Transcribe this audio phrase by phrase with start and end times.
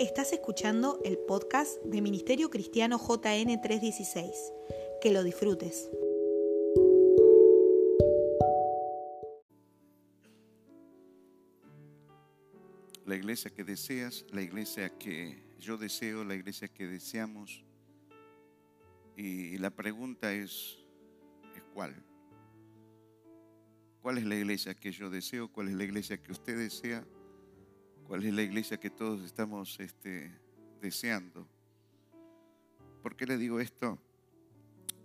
[0.00, 4.52] Estás escuchando el podcast de Ministerio Cristiano JN 316.
[5.00, 5.88] Que lo disfrutes.
[13.06, 17.62] La iglesia que deseas, la iglesia que yo deseo, la iglesia que deseamos.
[19.16, 20.78] Y la pregunta es,
[21.54, 21.94] ¿es cuál?
[24.02, 25.52] ¿Cuál es la iglesia que yo deseo?
[25.52, 27.06] ¿Cuál es la iglesia que usted desea?
[28.06, 30.30] ¿Cuál es la iglesia que todos estamos este,
[30.80, 31.48] deseando?
[33.02, 33.98] ¿Por qué le digo esto?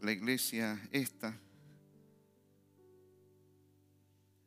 [0.01, 1.39] La iglesia esta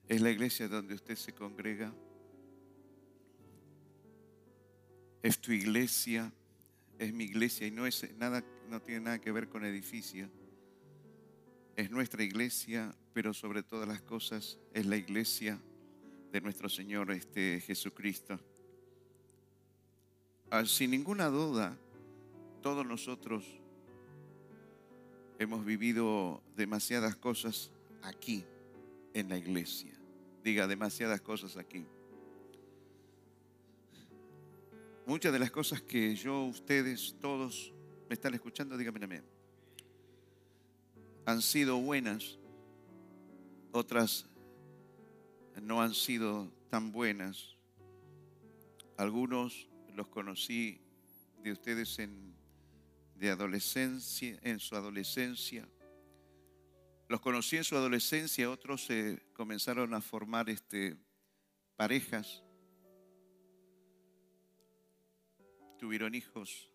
[0.06, 1.94] es la iglesia donde usted se congrega.
[5.22, 6.30] Es tu iglesia,
[6.98, 10.28] es mi iglesia y no es nada, no tiene nada que ver con edificio.
[11.76, 15.58] Es nuestra iglesia, pero sobre todas las cosas es la iglesia
[16.32, 18.40] de nuestro Señor este, Jesucristo.
[20.50, 21.76] Ah, sin ninguna duda,
[22.62, 23.44] todos nosotros
[25.38, 27.70] hemos vivido demasiadas cosas
[28.02, 28.44] aquí,
[29.14, 29.92] en la iglesia.
[30.42, 31.84] Diga, demasiadas cosas aquí.
[35.04, 37.74] Muchas de las cosas que yo, ustedes, todos
[38.08, 39.24] me están escuchando, díganme amén.
[41.26, 42.38] Han sido buenas,
[43.70, 44.31] otras
[45.60, 47.56] no han sido tan buenas.
[48.96, 50.80] Algunos los conocí
[51.42, 52.34] de ustedes en,
[53.16, 55.68] de adolescencia, en su adolescencia.
[57.08, 60.96] Los conocí en su adolescencia, otros se comenzaron a formar este,
[61.76, 62.42] parejas,
[65.78, 66.70] tuvieron hijos,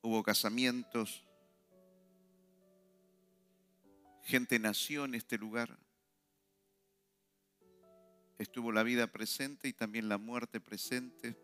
[0.00, 1.24] hubo casamientos,
[4.22, 5.83] gente nació en este lugar
[8.38, 11.36] estuvo la vida presente y también la muerte presente.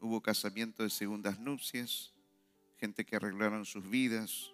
[0.00, 2.14] Hubo casamiento de segundas nupcias,
[2.78, 4.52] gente que arreglaron sus vidas.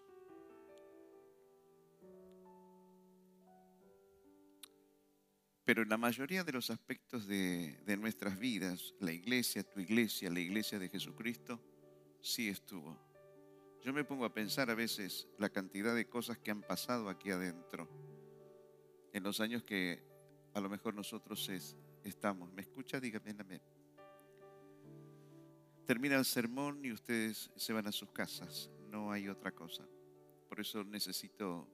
[5.65, 10.31] Pero en la mayoría de los aspectos de, de nuestras vidas, la iglesia, tu iglesia,
[10.31, 11.61] la iglesia de Jesucristo,
[12.21, 12.97] sí estuvo.
[13.83, 17.31] Yo me pongo a pensar a veces la cantidad de cosas que han pasado aquí
[17.31, 17.89] adentro
[19.13, 20.16] en los años que
[20.57, 21.51] a lo mejor nosotros
[22.03, 22.51] estamos.
[22.55, 22.99] ¿Me escucha?
[22.99, 23.61] Dígame amén.
[25.85, 28.71] Termina el sermón y ustedes se van a sus casas.
[28.91, 29.87] No hay otra cosa.
[30.49, 31.69] Por eso necesito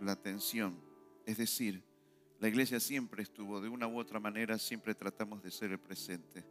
[0.00, 0.80] la atención.
[1.26, 1.84] Es decir,
[2.40, 6.46] la iglesia siempre estuvo, de una u otra manera, siempre tratamos de ser el presente.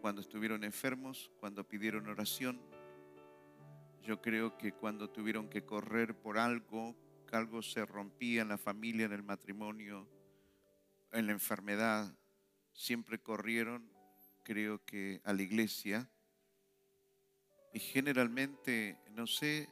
[0.00, 2.60] Cuando estuvieron enfermos, cuando pidieron oración,
[4.02, 6.96] yo creo que cuando tuvieron que correr por algo,
[7.36, 10.08] algo se rompía en la familia, en el matrimonio,
[11.12, 12.14] en la enfermedad,
[12.72, 13.90] siempre corrieron,
[14.44, 16.08] creo que, a la iglesia.
[17.72, 19.68] Y generalmente, no sé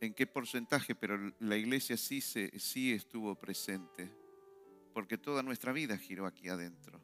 [0.00, 4.10] en qué porcentaje, pero la iglesia sí, se, sí estuvo presente,
[4.94, 7.00] porque toda nuestra vida giró aquí adentro.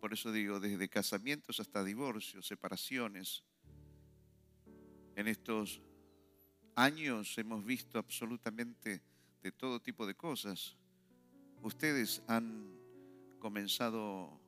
[0.00, 3.44] Por eso digo, desde casamientos hasta divorcios, separaciones,
[5.14, 5.80] en estos
[6.74, 9.02] años hemos visto absolutamente
[9.42, 10.76] de todo tipo de cosas.
[11.62, 12.72] Ustedes han
[13.38, 14.40] comenzado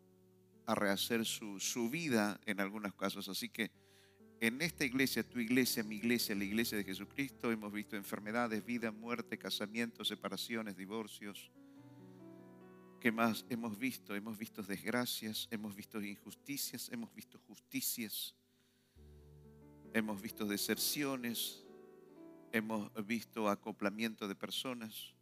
[0.67, 3.29] a rehacer su, su, vida en algunos casos.
[3.29, 3.71] Así que
[4.41, 8.91] en esta iglesia, tu iglesia, mi iglesia, la iglesia de Jesucristo, hemos visto enfermedades, vida,
[8.91, 11.51] muerte, casamientos, separaciones, divorcios.
[13.01, 14.15] ¿Qué más hemos visto?
[14.15, 18.35] Hemos visto desgracias, hemos visto injusticias, hemos visto justicias,
[19.93, 21.64] hemos visto deserciones,
[22.55, 25.13] hemos visto acoplamiento de personas.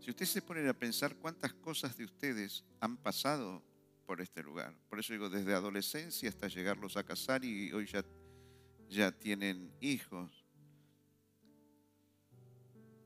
[0.00, 3.62] Si usted se pone a pensar cuántas cosas de ustedes han pasado
[4.04, 8.04] por este lugar, por eso digo, desde adolescencia hasta llegarlos a casar y hoy ya,
[8.88, 10.44] ya tienen hijos.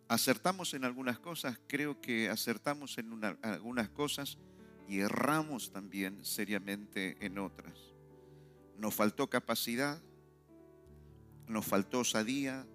[0.09, 4.38] Acertamos en algunas cosas, creo que acertamos en algunas cosas
[4.88, 7.79] y erramos también seriamente en otras.
[8.79, 10.00] Nos faltó capacidad,
[11.48, 12.66] nos faltó osadía,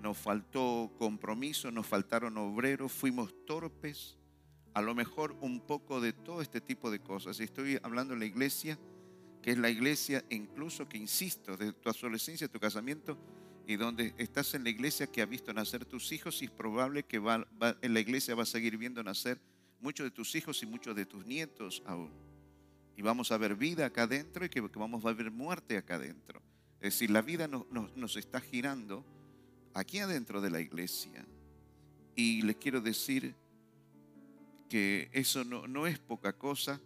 [0.00, 4.18] nos faltó compromiso, nos faltaron obreros, fuimos torpes,
[4.74, 7.40] a lo mejor un poco de todo este tipo de cosas.
[7.40, 8.78] Estoy hablando de la iglesia,
[9.42, 13.18] que es la iglesia incluso que, insisto, de tu adolescencia, tu casamiento,
[13.66, 17.04] y donde estás en la iglesia que ha visto nacer tus hijos y es probable
[17.04, 17.46] que va,
[17.82, 19.40] en la iglesia va a seguir viendo nacer
[19.80, 22.10] muchos de tus hijos y muchos de tus nietos aún.
[22.96, 26.42] Y vamos a ver vida acá adentro y que, vamos a ver muerte acá adentro.
[26.80, 29.04] Es decir, la vida nos, está girando
[29.74, 31.26] aquí adentro de la iglesia.
[32.16, 33.34] Y les quiero decir
[34.70, 36.80] que eso no, es poca cosa,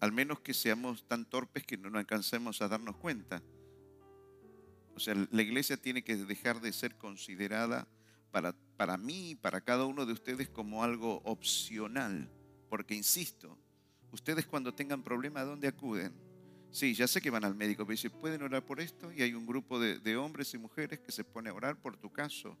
[0.00, 3.42] al menos que seamos tan torpes que no alcancemos a darnos cuenta.
[4.94, 7.88] O sea, la iglesia tiene que dejar de ser considerada
[8.30, 12.28] para, para mí y para cada uno de ustedes como algo opcional.
[12.68, 13.56] Porque, insisto,
[14.10, 16.31] ustedes cuando tengan problemas, ¿a dónde acuden?
[16.72, 19.12] Sí, ya sé que van al médico, pero dice, ¿pueden orar por esto?
[19.12, 22.10] Y hay un grupo de, hombres y mujeres que se pone a orar por tu
[22.10, 22.58] caso.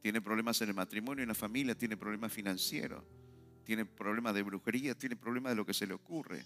[0.00, 3.04] Tiene problemas en el matrimonio, en la familia, tiene problemas financieros,
[3.64, 6.44] tiene problemas de brujería, tiene problemas de lo que se le ocurre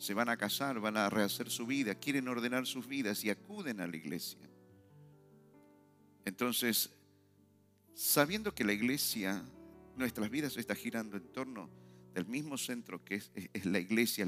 [0.00, 3.82] se van a casar, van a rehacer su vida, quieren ordenar sus vidas y acuden
[3.82, 4.48] a la iglesia.
[6.24, 6.90] Entonces,
[7.92, 9.44] sabiendo que la iglesia,
[9.96, 11.68] nuestras vidas está girando en torno
[12.14, 13.30] del mismo centro que es,
[13.64, 14.26] la iglesia,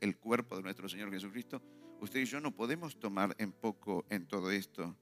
[0.00, 1.62] el cuerpo de nuestro Señor Jesucristo,
[2.00, 4.96] usted y yo no podemos tomar en poco en todo esto.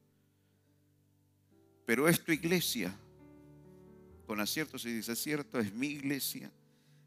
[1.86, 2.94] Pero es tu iglesia,
[4.26, 6.50] con aciertos y desaciertos, es mi iglesia,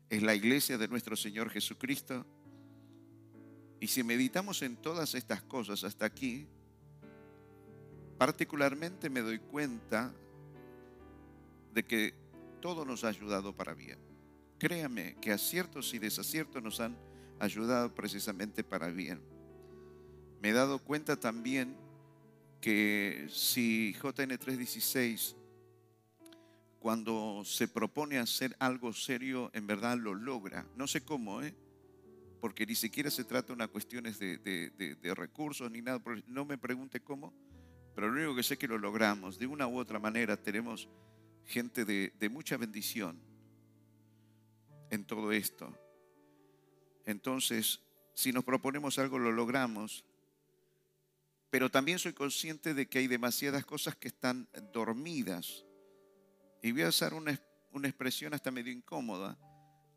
[0.09, 2.25] es la iglesia de nuestro Señor Jesucristo
[3.79, 6.47] y si meditamos en todas estas cosas hasta aquí,
[8.17, 10.13] particularmente me doy cuenta
[11.73, 12.13] de que
[12.59, 14.06] todo nos ha ayudado para bien.
[14.57, 16.97] Créame que aciertos y desaciertos nos han
[17.39, 19.21] ayudado precisamente para bien.
[20.41, 21.75] Me he dado cuenta también
[22.59, 25.35] que si JN 316,
[26.79, 30.65] cuando se propone hacer algo serio, en verdad lo logra.
[30.75, 31.53] No sé cómo, ¿eh?
[32.39, 36.01] porque ni siquiera se trata de una cuestiones de, recursos ni nada.
[36.27, 37.33] No me pregunte cómo,
[37.95, 39.37] pero lo único que sé que lo logramos.
[39.39, 40.87] De una u otra manera tenemos
[41.45, 43.19] gente de, mucha bendición
[44.89, 45.75] en todo esto.
[47.05, 47.81] Entonces,
[48.13, 50.05] si nos proponemos algo, lo logramos.
[51.49, 55.65] Pero también soy consciente de que hay demasiadas cosas que están dormidas.
[56.61, 57.39] Y voy a usar una,
[57.71, 59.37] una expresión hasta medio incómoda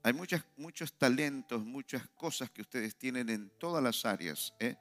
[0.03, 4.77] hay muchas, muchos talentos, muchas cosas que ustedes tienen en todas las áreas, ¿eh?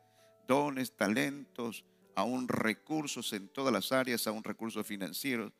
[0.47, 1.83] dones, talentos,
[2.15, 5.51] aún recursos en todas las áreas, aún recursos financieros,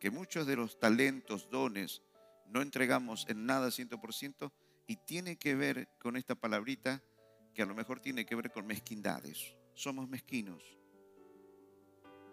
[0.00, 2.02] que muchos de los talentos, dones,
[2.50, 4.50] no entregamos en nada 100%
[4.86, 7.02] y tiene que ver con esta palabrita
[7.54, 9.54] que a lo mejor tiene que ver con mezquindades.
[9.74, 10.62] Somos mezquinos,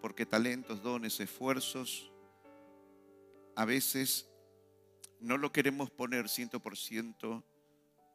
[0.00, 2.12] porque talentos, dones, esfuerzos,
[3.54, 4.28] a veces
[5.20, 7.44] no lo queremos poner 100%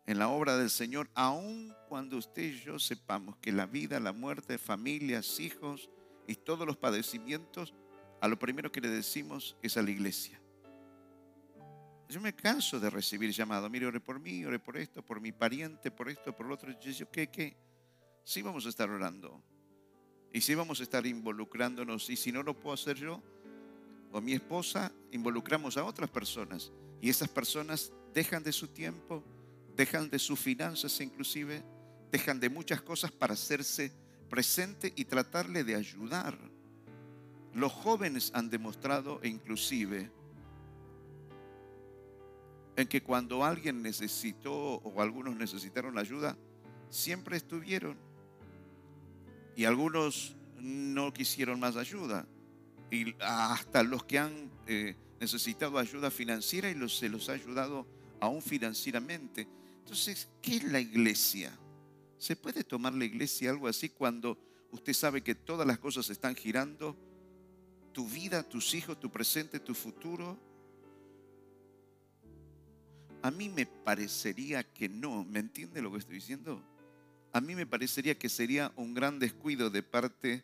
[0.07, 4.13] en la obra del Señor, aun cuando usted y yo sepamos que la vida, la
[4.13, 5.89] muerte, familias, hijos
[6.27, 7.73] y todos los padecimientos,
[8.19, 10.40] a lo primero que le decimos es a la iglesia.
[12.11, 15.31] Yo me canso de recibir llamados, mire, ore por mí, ore por esto, por mi
[15.31, 16.69] pariente, por esto, por lo otro.
[16.77, 17.55] Yo digo, ¿qué, qué?
[18.25, 19.41] Sí vamos a estar orando.
[20.33, 22.09] Y sí vamos a estar involucrándonos.
[22.09, 23.23] Y si no lo puedo hacer yo
[24.11, 26.73] o mi esposa, involucramos a otras personas.
[26.99, 29.23] Y esas personas dejan de su tiempo,
[29.77, 31.63] dejan de sus finanzas inclusive,
[32.11, 33.93] dejan de muchas cosas para hacerse
[34.29, 36.37] presente y tratarle de ayudar.
[37.53, 40.11] Los jóvenes han demostrado inclusive
[42.81, 46.37] en que cuando alguien necesitó o algunos necesitaron ayuda,
[46.89, 47.97] siempre estuvieron.
[49.55, 52.27] Y algunos no quisieron más ayuda.
[52.89, 57.87] Y hasta los que han eh, necesitado ayuda financiera y se los ha ayudado
[58.19, 59.47] aún financieramente.
[59.79, 61.57] Entonces, ¿qué es la iglesia?
[62.17, 64.37] ¿Se puede tomar la iglesia algo así cuando
[64.71, 66.95] usted sabe que todas las cosas están girando?
[67.93, 70.37] Tu vida, tus hijos, tu presente, tu futuro.
[73.21, 75.23] A mí me parecería que no.
[75.23, 76.61] ¿Me entiende lo que estoy diciendo?
[77.33, 80.43] A mí me parecería que sería un gran descuido de parte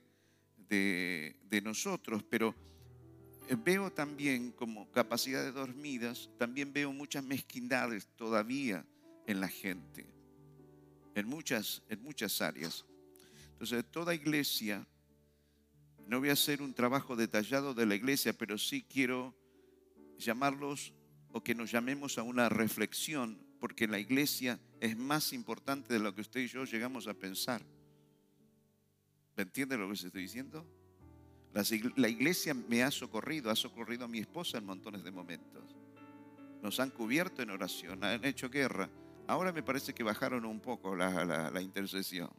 [0.69, 2.53] de, de nosotros, pero
[3.49, 8.85] eh, veo también como capacidades dormidas, también veo muchas mezquindades todavía
[9.25, 10.05] en la gente,
[11.15, 12.85] en muchas, en muchas áreas.
[13.53, 14.85] Entonces, toda iglesia,
[16.07, 19.33] no voy a hacer un trabajo detallado de la iglesia, pero sí quiero
[20.17, 20.93] llamarlos
[21.37, 26.15] o que nos llamemos a una reflexión, porque la iglesia es más importante de lo
[26.15, 27.61] que usted y yo llegamos a pensar.
[29.35, 30.65] ¿Me entiende lo que estoy diciendo?
[31.95, 35.75] La iglesia me ha socorrido, ha socorrido a mi esposa en montones de momentos.
[36.63, 38.89] Nos han cubierto en oración, han hecho guerra.
[39.27, 42.31] Ahora me parece que bajaron un poco la, la intercesión.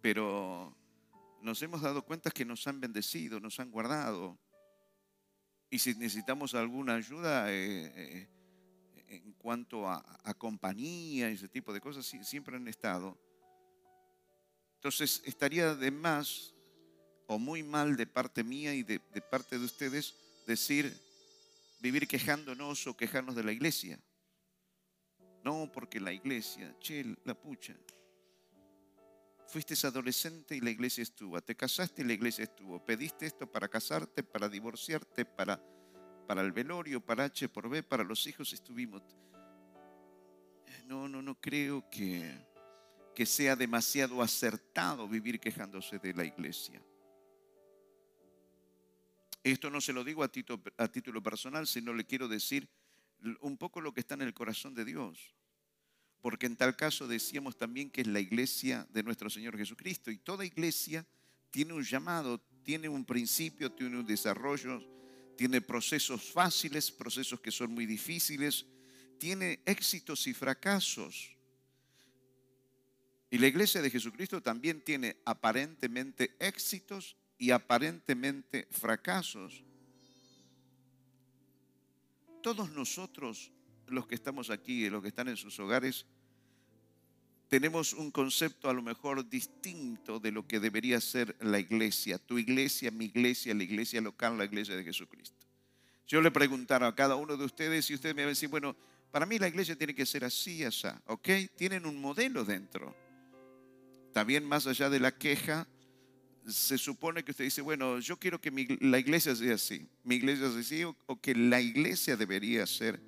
[0.00, 0.76] Pero
[1.40, 4.36] nos hemos dado cuenta que nos han bendecido, nos han guardado.
[5.70, 8.28] Y si necesitamos alguna ayuda eh, eh,
[9.08, 10.02] en cuanto a,
[10.36, 13.18] compañía y ese tipo de cosas, siempre han estado.
[14.76, 16.54] Entonces estaría de más
[17.26, 20.14] o muy mal de parte mía y de, parte de ustedes
[20.46, 20.96] decir,
[21.80, 23.98] vivir quejándonos o quejarnos de la iglesia.
[25.44, 27.76] No, porque la iglesia, che, la pucha.
[29.48, 31.40] Fuiste adolescente y la iglesia estuvo.
[31.40, 32.84] Te casaste y la iglesia estuvo.
[32.84, 35.58] Pediste esto para casarte, para divorciarte, para,
[36.26, 39.02] para el velorio, para H por B, para los hijos estuvimos.
[40.84, 42.46] No, no, no creo que,
[43.14, 46.82] que sea demasiado acertado vivir quejándose de la iglesia.
[49.42, 50.30] Esto no se lo digo a
[50.76, 52.68] a título personal, sino le quiero decir
[53.40, 55.37] un poco lo que está en el corazón de Dios.
[56.20, 60.10] Porque en tal caso decíamos también que es la iglesia de nuestro Señor Jesucristo.
[60.10, 61.06] Y toda iglesia
[61.50, 64.82] tiene un llamado, tiene un principio, tiene un desarrollo,
[65.36, 68.66] tiene procesos fáciles, procesos que son muy difíciles,
[69.18, 71.36] tiene éxitos y fracasos.
[73.30, 79.62] Y la iglesia de Jesucristo también tiene aparentemente éxitos y aparentemente fracasos.
[82.42, 83.50] Todos nosotros,
[83.90, 86.06] los que estamos aquí y los que están en sus hogares,
[87.48, 92.38] tenemos un concepto a lo mejor distinto de lo que debería ser la iglesia, tu
[92.38, 95.46] iglesia, mi iglesia, la iglesia local, la iglesia de Jesucristo.
[96.06, 98.76] Yo le preguntara a cada uno de ustedes y ustedes me van a decir, bueno,
[99.10, 101.28] para mí la iglesia tiene que ser así, así, ¿ok?
[101.56, 102.94] Tienen un modelo dentro.
[104.12, 105.66] También más allá de la queja,
[106.46, 110.50] se supone que usted dice, bueno, yo quiero que la iglesia sea así, mi iglesia
[110.50, 113.00] sea así, o, que la iglesia debería ser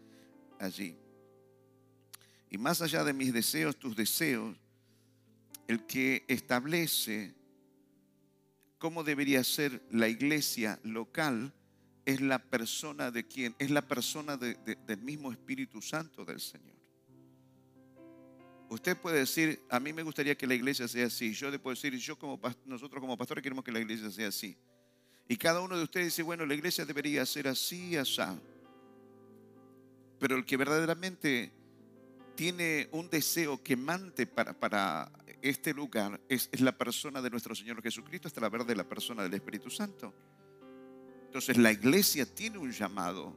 [0.60, 0.96] allí.
[2.50, 4.56] Y más allá de mis deseos, tus deseos,
[5.66, 7.34] el que establece
[8.78, 11.52] cómo debería ser la iglesia local
[12.04, 16.76] es la persona de quien, es la persona del mismo Espíritu Santo del Señor.
[18.68, 21.32] Usted puede decir, a mí me gustaría que la iglesia sea así.
[21.32, 24.56] Yo le puedo decir, yo como nosotros como pastores queremos que la iglesia sea así.
[25.28, 28.20] Y cada uno de ustedes dice, bueno, la iglesia debería ser así, así.
[30.20, 31.50] Pero el que verdaderamente
[32.36, 35.10] tiene un deseo quemante para, para
[35.42, 39.34] este lugar es, la persona de nuestro Señor Jesucristo, hasta la de la persona del
[39.34, 40.14] Espíritu Santo.
[41.26, 43.34] Entonces la iglesia tiene un llamado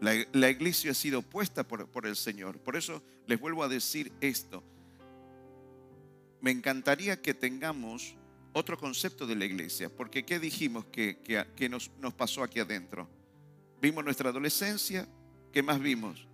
[0.00, 2.58] la, iglesia ha sido puesta por, por, el Señor.
[2.58, 4.62] Por eso les vuelvo a decir esto.
[6.40, 8.14] Me encantaría que tengamos
[8.52, 11.18] otro concepto de la iglesia, porque ¿qué dijimos que,
[11.56, 13.08] que, nos, nos pasó aquí adentro?
[13.80, 15.08] Vimos nuestra adolescencia,
[15.56, 16.28] ¿qué más vimos?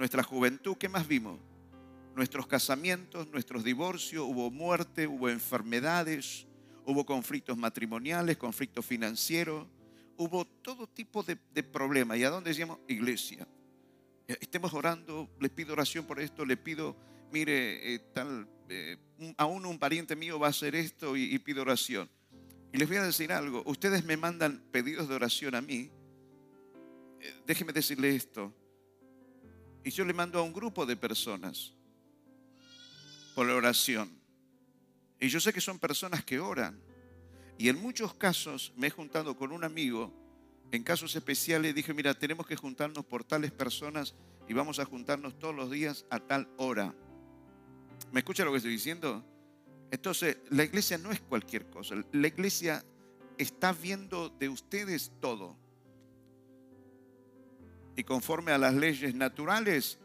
[0.00, 1.38] Nuestra juventud, ¿qué más vimos?
[2.16, 6.44] Nuestros casamientos, nuestros divorcios, hubo muerte, hubo enfermedades,
[6.84, 9.68] hubo conflictos matrimoniales, conflictos financieros,
[10.16, 12.18] hubo todo tipo de, problemas.
[12.18, 12.80] ¿Y a dónde decíamos?
[12.88, 13.46] Iglesia.
[14.26, 16.96] Estemos orando, les pido oración por esto, le pido,
[17.30, 18.96] mire, eh, tal, eh,
[19.36, 22.10] aún un pariente mío va a hacer esto y, pido oración.
[22.72, 25.92] Y les voy a decir algo, ustedes me mandan pedidos de oración a mí,
[27.46, 28.52] déjenme decirle esto,
[29.84, 31.74] y yo le mando a un grupo de personas
[33.34, 34.10] por la oración.
[35.20, 36.80] Y yo sé que son personas que oran.
[37.58, 40.12] Y en muchos casos me he juntado con un amigo,
[40.72, 44.14] en casos especiales dije, mira, tenemos que juntarnos por tales personas
[44.48, 46.94] y vamos a juntarnos todos los días a tal hora.
[48.10, 49.24] ¿Me escucha lo que estoy diciendo?
[49.90, 51.94] Entonces, la iglesia no es cualquier cosa.
[52.12, 52.84] La iglesia
[53.38, 55.56] está viendo de ustedes todo.
[57.96, 59.98] Y conforme a las leyes naturales,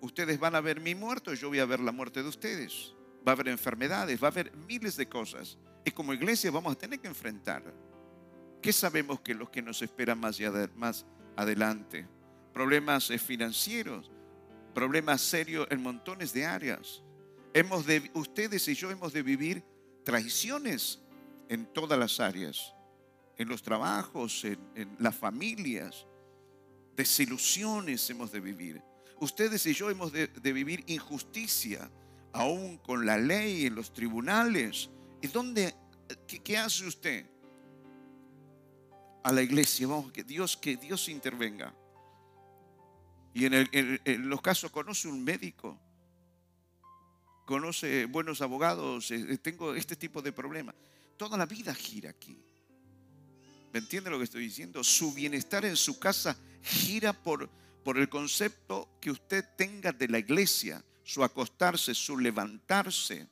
[0.00, 2.94] ustedes van a ver mi muerto, yo voy a ver la muerte de ustedes.
[3.26, 5.58] Va a haber enfermedades, va a haber miles de cosas.
[5.84, 7.62] Y como iglesia vamos a tener que enfrentar.
[8.60, 10.38] ¿Qué sabemos que los que nos esperan más,
[10.76, 11.04] más
[11.36, 12.06] adelante?
[12.52, 14.10] Problemas financieros,
[14.74, 17.02] problemas serios en montones de áreas.
[17.54, 19.64] Hemos de, ustedes y yo hemos de vivir
[20.04, 21.00] traiciones
[21.48, 22.74] en todas las áreas,
[23.36, 26.06] en los trabajos, en, las familias,
[26.96, 28.82] desilusiones hemos de vivir.
[29.20, 31.90] Ustedes y yo hemos de, vivir injusticia,
[32.32, 35.72] aún con la ley en los tribunales, ¿Y dónde,
[36.42, 37.24] qué, hace usted?
[39.22, 41.72] A la iglesia, vamos, que Dios, que Dios intervenga.
[43.32, 45.78] Y en, los casos conoce un médico,
[47.46, 50.74] conoce buenos abogados, eh, tengo este tipo de problemas.
[51.16, 52.36] Toda la vida gira aquí.
[53.72, 54.84] ¿Me entiende lo que estoy diciendo?
[54.84, 57.48] Su bienestar en su casa gira por,
[57.82, 63.28] por el concepto que usted tenga de la iglesia, su acostarse, su levantarse.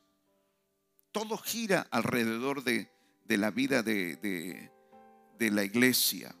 [1.11, 2.89] Todo gira alrededor de,
[3.27, 4.71] la vida de,
[5.37, 6.35] de la iglesia.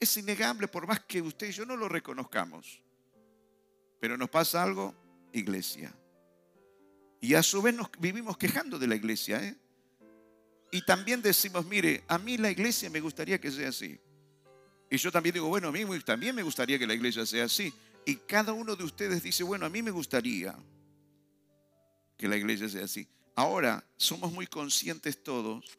[0.00, 2.82] Es innegable por más que usted y yo no lo reconozcamos.
[4.00, 4.92] Pero nos pasa algo,
[5.32, 5.94] iglesia.
[7.20, 9.40] Y a su vez nos vivimos quejando de la iglesia.
[9.44, 9.56] ¿eh?
[10.74, 14.00] Y también decimos, mire, a mí la iglesia me gustaría que sea así.
[14.90, 17.72] Y yo también digo, bueno, a mí también me gustaría que la iglesia sea así.
[18.06, 20.56] Y cada uno de ustedes dice, bueno, a mí me gustaría
[22.16, 23.06] que la iglesia sea así.
[23.34, 25.78] Ahora, somos muy conscientes todos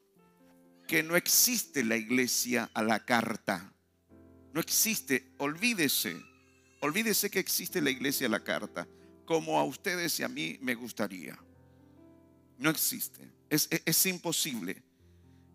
[0.88, 3.74] que no existe la iglesia a la carta.
[4.54, 6.16] No existe, olvídese,
[6.82, 8.88] olvídese que existe la iglesia a la carta,
[9.26, 11.36] como a ustedes y a mí me gustaría.
[12.60, 14.82] No existe, es, es, imposible.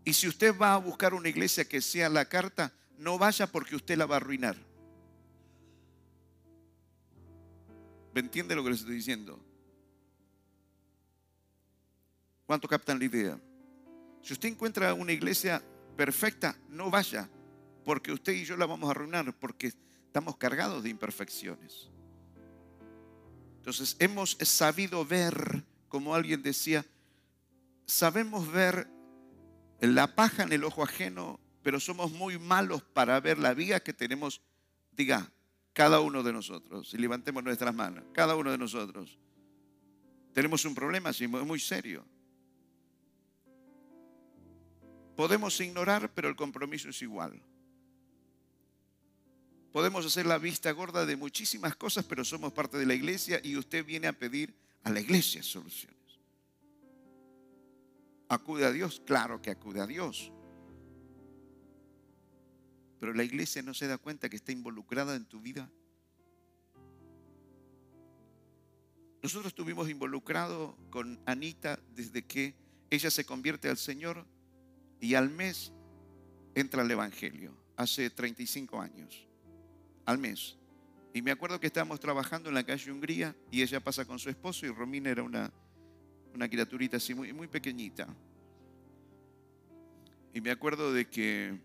[0.05, 3.75] Y si usted va a buscar una iglesia que sea la carta, no vaya porque
[3.75, 4.57] usted la va a arruinar.
[8.15, 9.45] ¿Me entiende lo que les estoy diciendo?
[12.47, 13.39] ¿Cuánto captan la idea?
[14.23, 15.61] Si usted encuentra una iglesia
[15.97, 17.29] perfecta, no vaya,
[17.85, 19.73] porque usted y yo la vamos a arruinar, porque
[20.07, 21.91] estamos cargados de imperfecciones.
[23.57, 26.87] Entonces, hemos sabido ver, como alguien decía,
[27.89, 28.89] sabemos ver
[29.81, 33.93] la paja en el ojo ajeno, pero somos muy malos para ver la vía que
[33.93, 34.43] tenemos,
[34.93, 35.33] diga,
[35.73, 36.93] cada uno de nosotros.
[36.95, 39.19] Y levantemos nuestras manos, cada uno de nosotros.
[40.35, 42.05] Tenemos un problema, sí, muy serio.
[45.17, 47.43] Podemos ignorar, pero el compromiso es igual.
[49.73, 53.57] Podemos hacer la vista gorda de muchísimas cosas, pero somos parte de la iglesia y
[53.57, 54.55] usted viene a pedir
[54.85, 55.98] a la iglesia soluciones.
[58.29, 59.03] ¿Acude a Dios?
[59.07, 60.33] Claro que acude a Dios.
[63.01, 65.71] Pero la iglesia no se da cuenta que está involucrada en tu vida.
[69.23, 72.55] Nosotros estuvimos involucrados con Anita desde que
[72.91, 74.27] ella se convierte al Señor
[75.01, 75.73] y al mes
[76.55, 79.27] entra el Evangelio, hace 35 años,
[80.07, 80.57] al mes.
[81.15, 84.29] Y me acuerdo que estábamos trabajando en la calle Hungría y ella pasa con su
[84.29, 85.53] esposo y Romina era una,
[86.35, 88.07] una criaturita así muy, muy pequeñita.
[90.35, 91.59] Y me acuerdo de que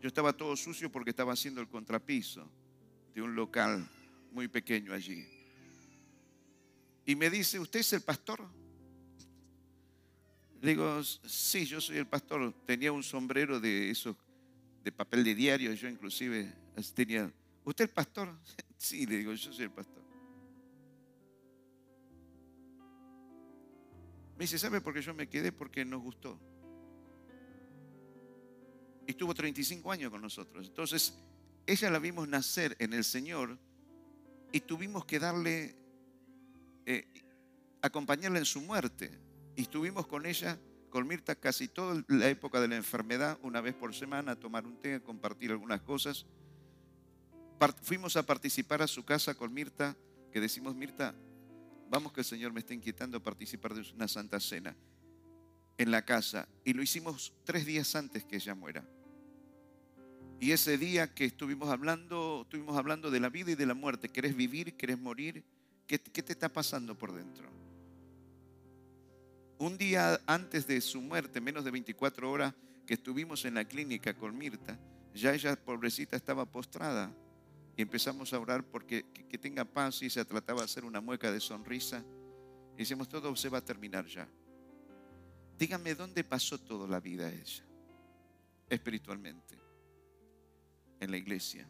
[0.00, 2.48] yo estaba todo sucio porque estaba haciendo el contrapiso
[3.14, 3.88] de un local
[4.32, 5.26] muy pequeño allí.
[7.04, 8.46] Y me dice, ¿usted es el pastor?
[10.60, 12.52] Le digo, sí, yo soy el pastor.
[12.66, 14.16] Tenía un sombrero de esos
[14.84, 16.52] de papel de diario, yo inclusive
[16.94, 17.32] tenía.
[17.64, 18.34] ¿Usted es el pastor?
[18.80, 20.04] Sí, le digo, yo soy el pastor.
[24.38, 25.50] Me dice, ¿sabe por qué yo me quedé?
[25.50, 26.38] Porque nos gustó.
[29.04, 30.68] Estuvo 35 años con nosotros.
[30.68, 31.18] Entonces,
[31.66, 33.58] ella la vimos nacer en el Señor
[34.52, 35.74] y tuvimos que darle,
[36.86, 37.08] eh,
[37.82, 39.10] acompañarla en su muerte.
[39.56, 40.56] Y estuvimos con ella,
[40.88, 44.66] con Mirta, casi toda la época de la enfermedad, una vez por semana, a tomar
[44.66, 46.26] un té, a compartir algunas cosas.
[47.82, 49.96] fuimos a participar a su casa con Mirta,
[50.30, 51.12] que decimos, Mirta,
[51.88, 54.76] vamos que el Señor me está inquietando a participar de una santa cena
[55.76, 56.48] en la casa.
[56.64, 58.84] Y lo hicimos tres días antes que ella muera.
[60.40, 64.08] Y ese día que estuvimos hablando, estuvimos hablando de la vida y de la muerte.
[64.08, 64.74] ¿Querés vivir?
[64.76, 65.44] ¿Querés morir?
[65.86, 67.48] ¿Qué, qué te está pasando por dentro?
[69.58, 72.54] Un día antes de su muerte, menos de 24 horas
[72.86, 74.78] que estuvimos en la clínica con Mirta,
[75.14, 77.12] ya ella, pobrecita, estaba postrada.
[77.78, 81.30] Y empezamos a orar porque que, tenga paz y se trataba de hacer una mueca
[81.30, 82.04] de sonrisa.
[82.74, 84.28] Y decimos, todo se va a terminar ya.
[85.56, 87.64] Dígame dónde pasó toda la vida ella,
[88.68, 89.56] espiritualmente,
[90.98, 91.68] en la iglesia.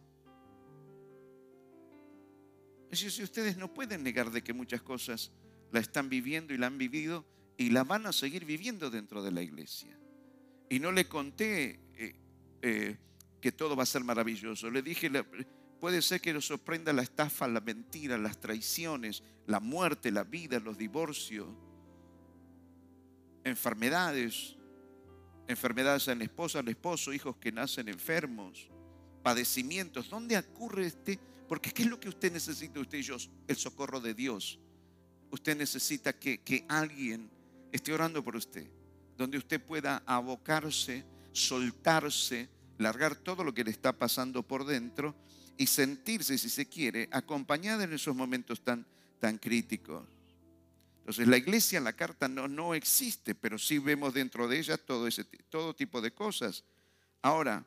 [2.91, 5.31] Es si ustedes no pueden negar de que muchas cosas
[5.73, 7.27] la están viviendo y la han vivido,
[7.59, 9.95] y la van a seguir viviendo dentro de la iglesia.
[10.71, 12.17] Y no le conté eh,
[12.63, 12.97] eh,
[13.43, 14.71] que todo va a ser maravilloso.
[14.71, 15.11] Le dije,
[15.81, 20.61] puede ser que nos sorprenda la estafa, la mentira, las traiciones, la muerte, la vida,
[20.61, 21.49] los divorcios,
[23.45, 24.57] enfermedades,
[25.47, 28.69] enfermedades en la esposa, al esposo, hijos que nacen enfermos,
[29.23, 30.11] padecimientos.
[30.11, 31.19] ¿Dónde ocurre este?
[31.49, 33.17] Porque ¿qué es lo que usted necesita, usted y yo?
[33.47, 34.59] El socorro de Dios.
[35.31, 37.31] Usted necesita que, que alguien
[37.73, 38.67] Estoy orando por usted,
[39.17, 45.15] donde usted pueda abocarse, soltarse, largar todo lo que le está pasando por dentro
[45.59, 48.87] y sentirse, si se quiere, acompañada en esos momentos tan,
[49.21, 50.07] tan críticos.
[51.01, 55.07] Entonces la iglesia, la carta no, no existe, pero sí vemos dentro de ella todo,
[55.07, 56.65] ese, todo tipo de cosas.
[57.23, 57.67] Ahora,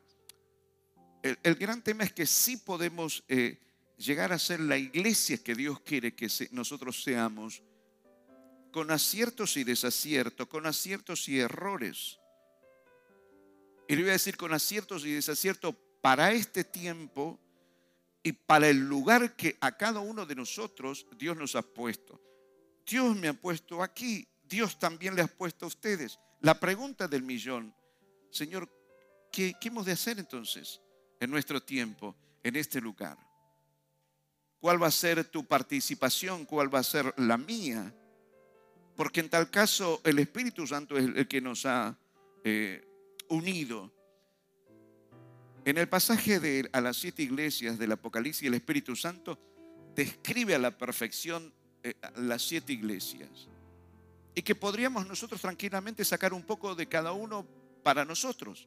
[1.22, 3.58] el, gran tema es que sí podemos eh,
[3.98, 7.62] llegar a ser la iglesia que Dios quiere que nosotros seamos
[8.72, 12.18] con aciertos y desaciertos, con aciertos y errores.
[13.86, 17.38] Y le voy a decir con aciertos y desaciertos para este tiempo
[18.22, 22.20] y para el lugar que a cada uno de nosotros Dios nos ha puesto.
[22.86, 26.18] Dios me ha puesto aquí, Dios también le ha puesto a ustedes.
[26.40, 27.74] La pregunta del millón,
[28.30, 28.68] Señor,
[29.30, 30.80] ¿qué, ¿qué hemos de hacer entonces
[31.20, 33.18] en nuestro tiempo, en este lugar?
[34.60, 36.44] ¿Cuál va a ser tu participación?
[36.44, 37.92] ¿Cuál va a ser la mía?
[38.96, 41.98] Porque en tal caso el Espíritu Santo es el que nos ha
[42.44, 42.84] eh,
[43.28, 43.92] unido.
[45.64, 49.38] En el pasaje de a las siete iglesias del Apocalipsis, el Espíritu Santo
[49.94, 51.52] describe a la perfección
[51.84, 53.48] eh, las siete iglesias.
[54.34, 57.46] Y que podríamos nosotros tranquilamente sacar un poco de cada uno
[57.84, 58.66] para nosotros.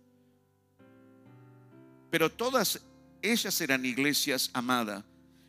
[2.10, 2.82] Pero todas
[3.22, 5.04] ellas eran iglesias amadas.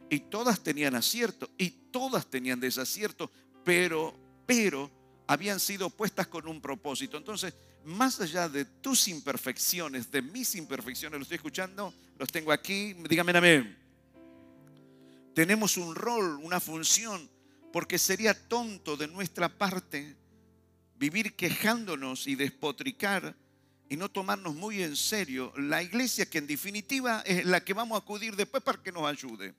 [0.08, 3.30] Y todas tenían acierto y todas tenían desacierto,
[3.64, 4.14] pero,
[4.46, 4.90] pero
[5.26, 7.16] habían sido puestas con un propósito.
[7.16, 7.54] Entonces,
[7.86, 13.36] más allá de tus imperfecciones, de mis imperfecciones, lo estoy escuchando, los tengo aquí, dígame
[13.36, 13.78] amén.
[15.34, 17.30] Tenemos un rol, una función,
[17.72, 20.16] porque sería tonto de nuestra parte
[20.96, 23.36] vivir quejándonos y despotricar
[23.88, 27.96] y no tomarnos muy en serio la iglesia que en definitiva es la que vamos
[27.96, 29.54] a acudir después para que nos ayude.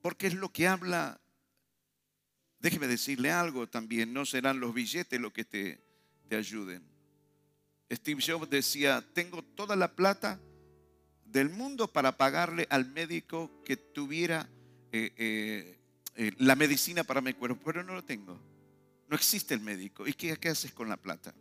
[0.00, 1.20] Porque es lo que habla,
[2.58, 5.84] déjeme decirle algo también, no serán los billetes los que te,
[6.28, 6.91] te ayuden.
[7.92, 10.40] Steve Jobs decía, tengo toda la plata
[11.26, 14.48] del mundo para pagarle al médico que tuviera
[14.92, 15.78] eh, eh,
[16.16, 18.38] eh, la medicina para mi cuerpo, pero no lo tengo.
[19.08, 20.06] No existe el médico.
[20.06, 21.34] ¿Y qué, qué haces con la plata?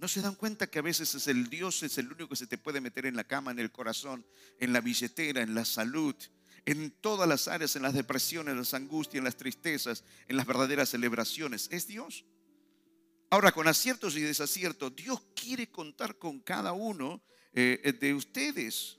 [0.00, 2.46] ¿No se dan cuenta que a veces es el Dios, es el único que se
[2.46, 4.26] te puede meter en la cama, en el corazón,
[4.60, 6.14] en la billetera, en la salud,
[6.66, 10.46] en todas las áreas, en las depresiones, en las angustias, en las tristezas, en las
[10.46, 11.68] verdaderas celebraciones?
[11.72, 12.24] Es Dios.
[13.30, 18.98] Ahora, con aciertos y desaciertos, Dios quiere contar con cada uno eh, de ustedes.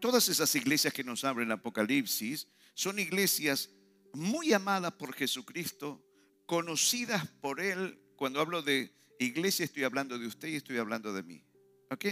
[0.00, 3.70] Todas esas iglesias que nos abren Apocalipsis son iglesias
[4.14, 6.02] muy amadas por Jesucristo,
[6.46, 8.00] conocidas por Él.
[8.16, 11.44] Cuando hablo de iglesia estoy hablando de usted y estoy hablando de mí.
[11.90, 12.06] ¿Ok?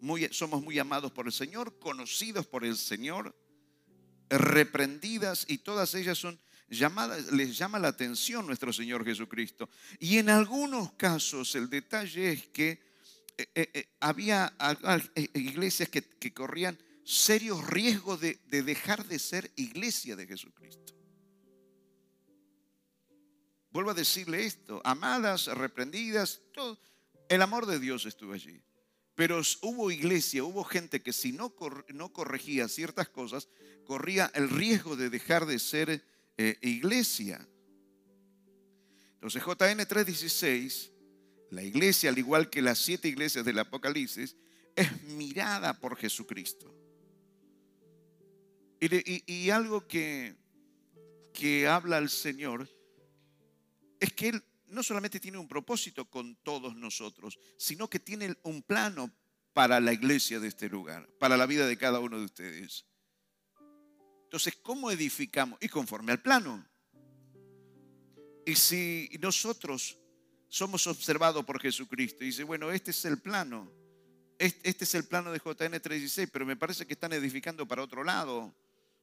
[0.00, 3.34] Muy, somos muy amados por el Señor, conocidos por el Señor,
[4.28, 9.68] reprendidas y todas ellas son les llama la atención nuestro Señor Jesucristo.
[9.98, 12.80] Y en algunos casos el detalle es que
[13.36, 14.54] eh, eh, eh, había
[15.34, 20.94] iglesias que, corrían serios riesgos de, de dejar de ser iglesia de Jesucristo.
[23.70, 26.78] Vuelvo a decirle esto, amadas, reprendidas, todo.
[27.28, 28.62] El amor de Dios estuvo allí.
[29.16, 31.54] Pero hubo iglesia, hubo gente que si no,
[31.88, 33.48] no corregía ciertas cosas,
[33.84, 36.04] corría el riesgo de dejar de ser
[36.36, 37.46] eh, iglesia.
[39.14, 40.90] Entonces JN 3:16,
[41.50, 44.36] la iglesia, al igual que las siete iglesias del Apocalipsis,
[44.74, 46.74] es mirada por Jesucristo.
[48.80, 50.36] Y, algo que,
[51.32, 52.68] que habla el Señor
[53.98, 58.62] es que Él no solamente tiene un propósito con todos nosotros, sino que tiene un
[58.62, 59.10] plano
[59.54, 62.84] para la iglesia de este lugar, para la vida de cada uno de ustedes.
[64.34, 65.60] Entonces, ¿cómo edificamos?
[65.62, 66.66] Y conforme al plano.
[68.44, 69.96] Y si nosotros
[70.48, 73.70] somos observados por Jesucristo y dice, bueno, este es el plano,
[74.36, 78.02] este es el plano de JN 316, pero me parece que están edificando para otro
[78.02, 78.52] lado,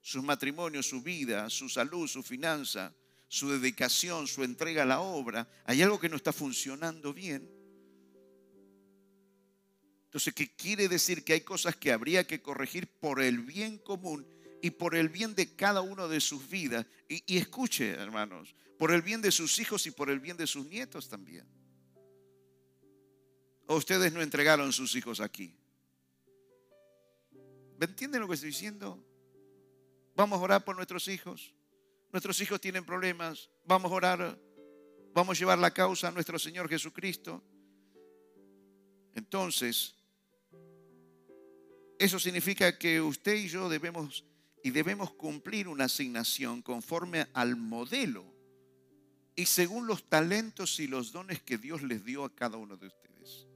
[0.01, 2.93] sus matrimonios, su vida, su salud, su finanza,
[3.29, 7.49] su dedicación, su entrega a la obra, hay algo que no está funcionando bien.
[10.07, 11.23] Entonces, ¿qué quiere decir?
[11.23, 14.27] Que hay cosas que habría que corregir por el bien común
[14.61, 16.85] y por el bien de cada uno de sus vidas.
[17.07, 20.65] Y, escuche, hermanos, por el bien de sus hijos y por el bien de sus
[20.65, 21.45] nietos también.
[23.67, 25.55] ¿O ustedes no entregaron sus hijos aquí?
[27.77, 29.03] ¿Me entienden lo que estoy diciendo?
[30.15, 31.53] Vamos a orar por nuestros hijos.
[32.11, 33.49] Nuestros hijos tienen problemas.
[33.65, 34.39] Vamos a orar.
[35.13, 37.43] Vamos a llevar la causa a nuestro Señor Jesucristo.
[39.15, 39.95] Entonces,
[41.97, 44.25] eso significa que usted y yo debemos
[44.63, 48.25] y debemos cumplir una asignación conforme al modelo
[49.35, 52.87] y según los talentos y los dones que Dios les dio a cada uno de
[52.87, 53.47] ustedes.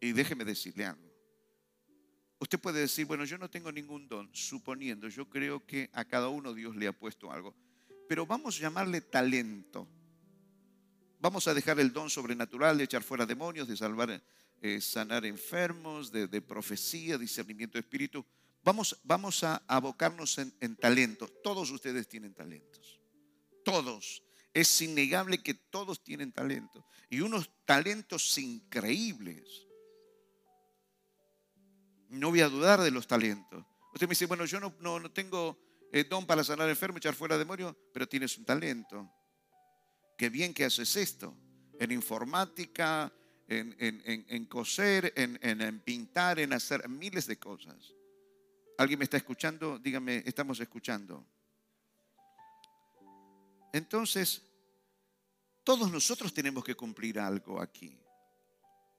[0.00, 1.06] Y déjeme decirle algo.
[2.38, 6.28] Usted puede decir, bueno, yo no tengo ningún don, suponiendo, yo creo que a cada
[6.28, 7.54] uno Dios le ha puesto algo.
[8.08, 9.88] Pero vamos a llamarle talento.
[11.18, 14.22] Vamos a dejar el don sobrenatural de echar fuera demonios, de salvar
[14.62, 18.24] eh, sanar enfermos, de, profecía, discernimiento de espíritu.
[18.62, 21.32] Vamos, vamos a abocarnos en, en talentos.
[21.42, 23.00] Todos ustedes tienen talentos.
[23.64, 24.22] Todos.
[24.52, 26.84] Es innegable que todos tienen talentos.
[27.10, 29.66] Y unos talentos increíbles.
[32.08, 33.64] No voy a dudar de los talentos.
[33.92, 35.58] Usted me dice, bueno, yo no, no, tengo
[35.90, 39.10] eh, don para sanar enfermos, echar fuera demonios, pero tienes un talento.
[40.18, 41.34] qué bien que haces esto,
[41.78, 43.12] en informática,
[43.48, 47.94] en, coser, en, pintar, en hacer miles de cosas.
[48.78, 49.78] ¿Alguien me está escuchando?
[49.78, 51.24] Dígame, estamos escuchando.
[53.72, 54.42] Entonces,
[55.64, 57.98] todos nosotros tenemos que cumplir algo aquí,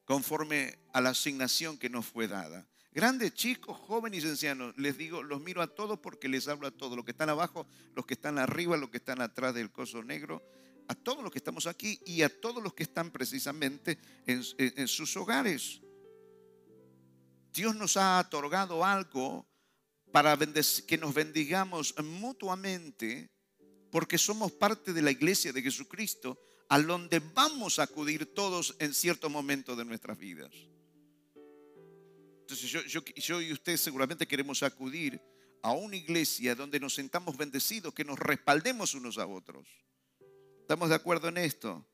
[0.06, 2.68] conforme a la asignación que nos fue dada.
[2.92, 6.72] Grandes, chicos, jóvenes y ancianos, les digo, los miro a todos porque les hablo a
[6.72, 10.04] todos, los que están abajo, los que están arriba, los que están atrás del coso
[10.04, 10.44] negro,
[10.88, 15.16] a todos los que estamos aquí y a todos los que están precisamente en, sus
[15.18, 15.82] hogares.
[17.54, 19.46] Dios nos ha otorgado algo
[20.12, 20.38] para
[20.88, 23.30] que nos bendigamos mutuamente
[23.92, 28.94] porque somos parte de la iglesia de Jesucristo a donde vamos a acudir todos en
[28.94, 30.52] cierto momento de nuestras vidas.
[32.42, 35.22] Entonces yo, yo y usted seguramente queremos acudir
[35.62, 39.68] a una iglesia donde nos sentamos bendecidos, que nos respaldemos unos a otros.
[40.68, 41.88] ¿Estamos de acuerdo en esto?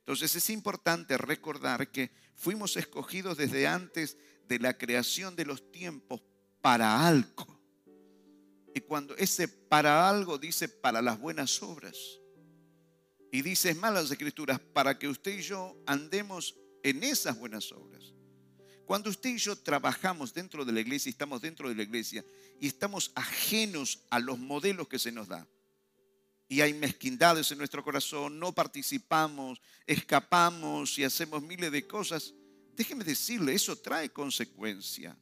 [0.00, 6.20] Entonces es importante recordar que fuimos escogidos desde antes de la creación de los tiempos
[6.60, 7.58] para algo.
[8.74, 11.96] Y cuando ese para algo dice para las buenas obras.
[13.32, 18.12] Y dice es escrituras, para que usted y yo andemos en esas buenas obras.
[18.84, 22.22] Cuando usted y yo trabajamos dentro de la iglesia estamos dentro de la iglesia
[22.60, 25.48] y estamos ajenos a los modelos que se nos da,
[26.48, 32.32] y hay mezquindades en nuestro corazón, no participamos, escapamos y hacemos miles de cosas,
[32.74, 35.14] déjeme decirle, eso trae consecuencia.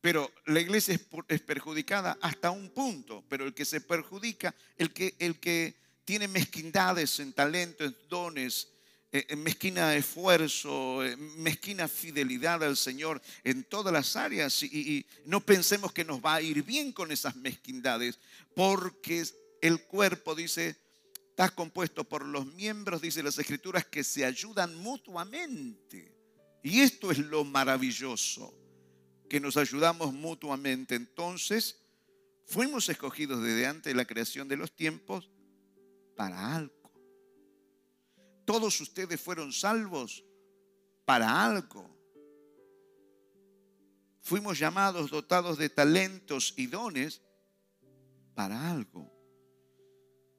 [0.00, 5.16] Pero la iglesia es, perjudicada hasta un punto, pero el que se perjudica, el que,
[5.18, 8.68] el que tiene mezquindades en talentos, en dones,
[9.10, 11.00] eh, en mezquina esfuerzo,
[11.38, 16.42] mezquina fidelidad al Señor en todas las áreas y no pensemos que nos va a
[16.42, 18.20] ir bien con esas mezquindades,
[18.54, 19.24] porque
[19.60, 20.76] el cuerpo, dice,
[21.30, 26.16] está compuesto por los miembros, dice las escrituras, que se ayudan mutuamente.
[26.62, 28.52] Y esto es lo maravilloso,
[29.28, 30.94] que nos ayudamos mutuamente.
[30.94, 31.80] Entonces,
[32.46, 35.30] fuimos escogidos desde antes de la creación de los tiempos
[36.16, 36.92] para algo.
[38.44, 40.24] Todos ustedes fueron salvos
[41.04, 41.88] para algo.
[44.20, 47.22] Fuimos llamados, dotados de talentos y dones
[48.34, 49.17] para algo.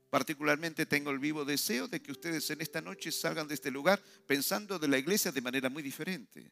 [0.09, 4.01] Particularmente tengo el vivo deseo de que ustedes en esta noche salgan de este lugar
[4.25, 6.51] pensando de la iglesia de manera muy diferente.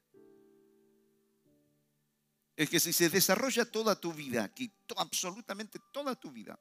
[2.56, 6.60] Es que si se desarrolla toda tu vida aquí, absolutamente toda tu vida,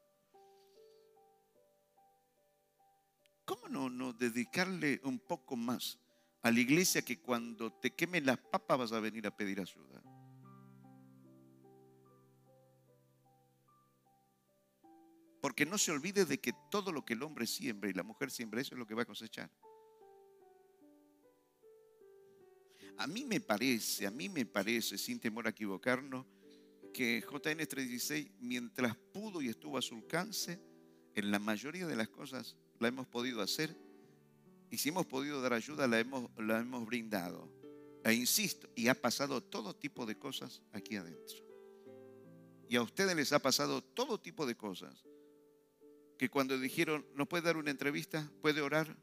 [3.45, 5.99] ¿cómo no, no dedicarle un poco más
[6.41, 10.01] a la iglesia que cuando te quemen las papas vas a venir a pedir ayuda?
[15.41, 18.31] Porque no se olvide de que todo lo que el hombre siembra y la mujer
[18.31, 19.51] siembra, eso es lo que va a cosechar.
[22.97, 26.25] A mí me parece, a mí me parece, sin temor a equivocarnos,
[26.91, 30.59] que JN 316, mientras pudo y estuvo a su alcance,
[31.13, 33.77] en la mayoría de las cosas la hemos podido hacer.
[34.71, 37.51] Y si hemos podido dar ayuda, la hemos, la hemos brindado.
[38.03, 41.37] E insisto, y ha pasado todo tipo de cosas aquí adentro.
[42.67, 45.05] Y a ustedes les ha pasado todo tipo de cosas
[46.17, 48.29] que cuando dijeron, ¿no puede dar una entrevista?
[48.41, 48.97] ¿Puede orar?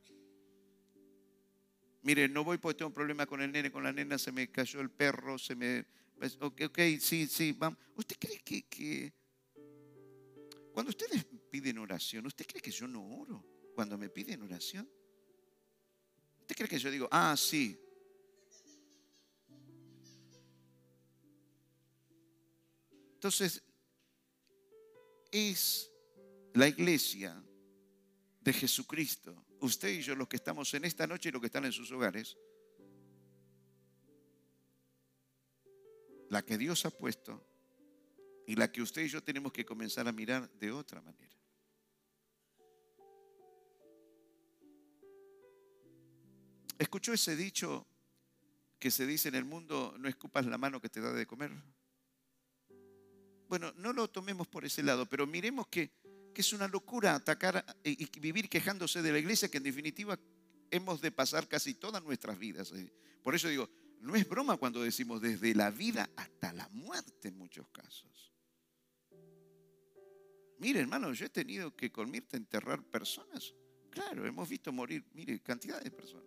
[2.02, 4.50] Mire, no voy porque tengo un problema con el nene, con la nena, se me
[4.50, 5.86] cayó el perro, se me...
[6.40, 7.78] Ok, okay sí, sí, vamos.
[7.96, 9.12] ¿Usted cree que,
[10.72, 14.88] cuando ustedes piden oración, ¿usted cree que yo no oro cuando me piden oración?
[16.40, 17.78] ¿Usted cree que yo digo, ah, sí?
[23.14, 23.62] Entonces,
[25.30, 25.93] es
[26.54, 27.42] la iglesia
[28.40, 31.64] de Jesucristo, usted y yo los que estamos en esta noche y los que están
[31.64, 32.36] en sus hogares,
[36.30, 37.44] la que Dios ha puesto
[38.46, 41.34] y la que usted y yo tenemos que comenzar a mirar de otra manera.
[46.78, 47.86] ¿Escuchó ese dicho
[48.78, 51.50] que se dice en el mundo, no escupas la mano que te da de comer?
[53.48, 56.03] Bueno, no lo tomemos por ese lado, pero miremos que
[56.34, 60.18] que es una locura atacar y vivir quejándose de la iglesia, que en definitiva
[60.70, 62.72] hemos de pasar casi todas nuestras vidas.
[62.72, 62.92] Eh.
[63.22, 63.70] Por eso digo,
[64.00, 68.32] no es broma cuando decimos desde la vida hasta la muerte en muchos casos.
[70.58, 73.54] Mire, hermano, yo he tenido que conmigo enterrar personas.
[73.90, 76.24] Claro, hemos visto morir, mire, cantidad de personas.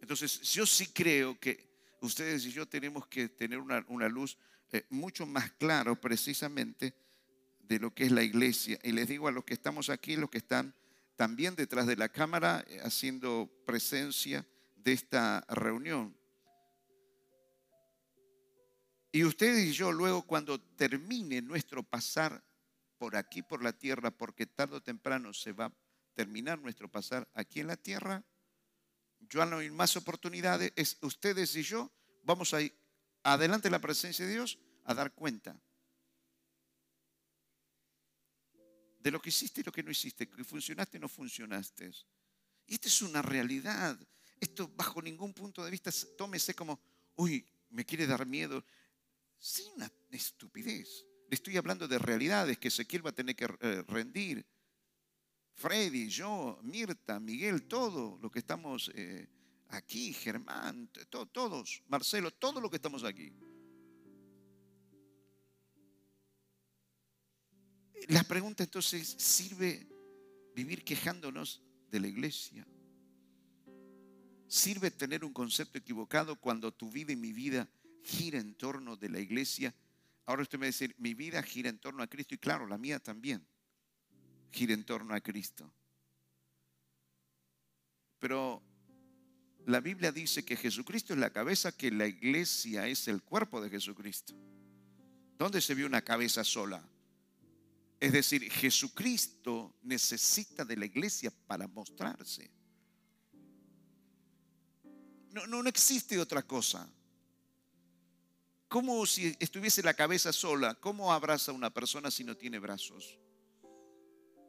[0.00, 4.36] Entonces, yo sí creo que ustedes y yo tenemos que tener una, una luz
[4.72, 6.94] eh, mucho más claro precisamente
[7.60, 8.78] de lo que es la iglesia.
[8.82, 10.74] Y les digo a los que estamos aquí, los que están
[11.16, 16.16] también detrás de la cámara, eh, haciendo presencia de esta reunión.
[19.12, 22.42] Y ustedes y yo luego cuando termine nuestro pasar
[22.96, 25.72] por aquí, por la tierra, porque tarde o temprano se va a
[26.14, 28.24] terminar nuestro pasar aquí en la tierra,
[29.20, 31.90] yo no hay más oportunidades, es ustedes y yo
[32.22, 32.58] vamos a
[33.22, 35.60] adelante la presencia de Dios a dar cuenta
[39.00, 41.90] de lo que hiciste y lo que no hiciste, que funcionaste y no funcionaste.
[42.66, 43.98] Y esta es una realidad.
[44.38, 46.80] Esto bajo ningún punto de vista tómese como,
[47.16, 48.64] uy, me quiere dar miedo.
[49.38, 51.06] Sí, una estupidez.
[51.28, 54.44] Le estoy hablando de realidades que Ezequiel va a tener que eh, rendir.
[55.54, 59.28] Freddy, yo, Mirta, Miguel, todo lo que estamos eh,
[59.70, 60.90] aquí, Germán,
[61.32, 63.32] todos, Marcelo, todo lo que estamos aquí.
[68.08, 69.86] La pregunta entonces, ¿sirve
[70.54, 72.66] vivir quejándonos de la iglesia?
[74.48, 77.68] ¿Sirve tener un concepto equivocado cuando tu vida y mi vida
[78.02, 79.74] gira en torno de la iglesia?
[80.26, 82.66] Ahora usted me va a decir, mi vida gira en torno a Cristo y claro,
[82.66, 83.46] la mía también
[84.50, 85.72] gira en torno a Cristo.
[88.18, 88.62] Pero
[89.66, 93.70] la Biblia dice que Jesucristo es la cabeza, que la iglesia es el cuerpo de
[93.70, 94.34] Jesucristo.
[95.38, 96.82] ¿Dónde se vio una cabeza sola?
[97.98, 102.50] Es decir, Jesucristo necesita de la iglesia para mostrarse.
[105.32, 106.88] No, no, existe otra cosa.
[108.68, 110.74] ¿Cómo si estuviese la cabeza sola?
[110.74, 113.18] ¿Cómo abraza a una persona si no tiene brazos?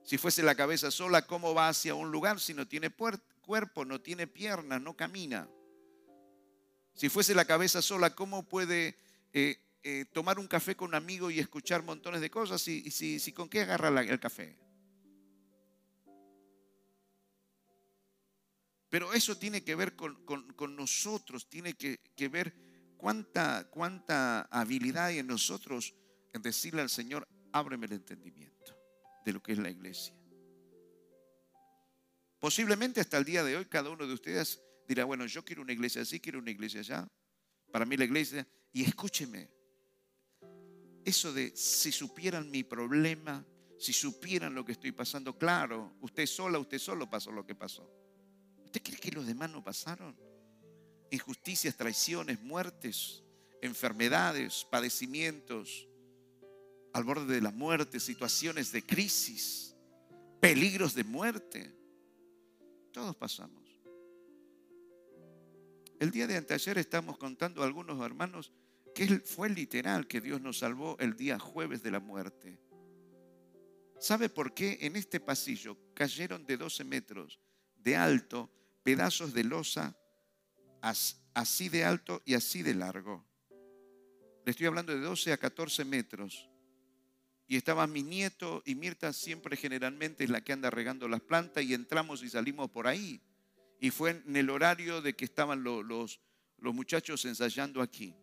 [0.04, 2.90] Si fuese la cabeza sola, ¿cómo va hacia un lugar si no tiene
[3.86, 5.50] no tiene piernas, no camina?
[6.94, 8.98] Si fuese la cabeza sola, ¿cómo puede
[9.34, 13.50] eh, eh, tomar un café con un amigo y escuchar montones de cosas y, con
[13.50, 14.56] qué agarra el café.
[18.90, 22.54] Pero eso tiene que ver con, nosotros, tiene que, que, ver
[22.98, 25.96] cuánta, cuánta habilidad hay en nosotros
[26.34, 28.78] en decirle al Señor, ábreme el entendimiento
[29.26, 30.21] de lo que es la iglesia.
[32.42, 35.74] Posiblemente hasta el día de hoy cada uno de ustedes dirá, bueno, yo quiero una
[35.74, 37.08] iglesia así, quiero una iglesia allá.
[37.72, 39.48] Para mí la iglesia, y escúcheme,
[41.06, 43.46] eso de si supieran mi problema,
[43.78, 47.88] si supieran lo que estoy pasando, claro, usted sola, usted solo pasó lo que pasó.
[48.66, 50.18] ¿Usted cree que los demás no pasaron?
[51.12, 53.24] Injusticias, traiciones, muertes,
[53.62, 55.88] enfermedades, padecimientos,
[56.92, 59.76] al borde de la muerte, situaciones de crisis,
[60.40, 61.81] peligros de muerte.
[62.92, 63.62] Todos pasamos.
[66.00, 68.52] El día de anteayer estamos contando a algunos hermanos
[68.94, 72.60] que fue literal que Dios nos salvó el día jueves de la muerte.
[74.00, 77.40] ¿Sabe por qué en este pasillo cayeron de 12 metros
[77.76, 78.50] de alto
[78.84, 79.96] pedazos de losa
[80.82, 83.24] así de alto y así de largo?
[84.44, 86.51] Le estoy hablando de 12 a 14 metros.
[87.52, 91.66] Y estaba mi nieto y Mirta siempre generalmente es la que anda regando las plantas
[91.66, 93.22] y entramos y salimos por ahí.
[93.78, 98.16] Y fue en el horario de que estaban los, los muchachos ensayando aquí.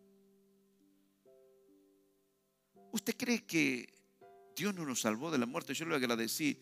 [2.91, 3.93] ¿Usted cree que
[4.55, 5.75] Dios no nos salvó de la muerte?
[5.75, 6.59] Yo le agradecí.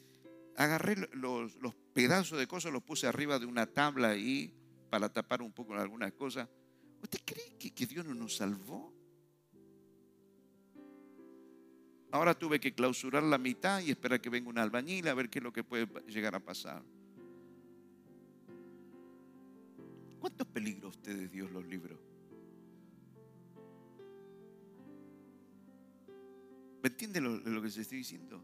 [0.58, 1.54] Agarré los,
[1.94, 4.54] pedazos de cosas, los puse arriba de una tabla ahí
[4.90, 6.50] para tapar un poco algunas cosas.
[7.02, 8.97] ¿Usted cree que, que Dios no nos salvó?
[12.18, 15.38] Ahora tuve que clausurar la mitad y esperar que venga un albañil a ver qué
[15.38, 16.82] es lo que puede llegar a pasar.
[20.20, 21.96] ¿Cuántos peligros ustedes Dios los libró?
[26.82, 28.44] ¿Me entiende lo, que se estoy diciendo?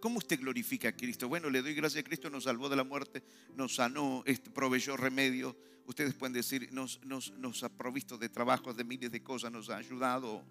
[0.00, 1.26] ¿Cómo usted glorifica a Cristo?
[1.26, 3.22] Bueno, le doy gracias a Cristo, nos salvó de la muerte,
[3.56, 5.56] nos sanó, proveyó remedio.
[5.86, 9.78] Ustedes pueden decir, nos, nos, ha provisto de trabajos, de miles de cosas, nos ha
[9.78, 10.44] ayudado.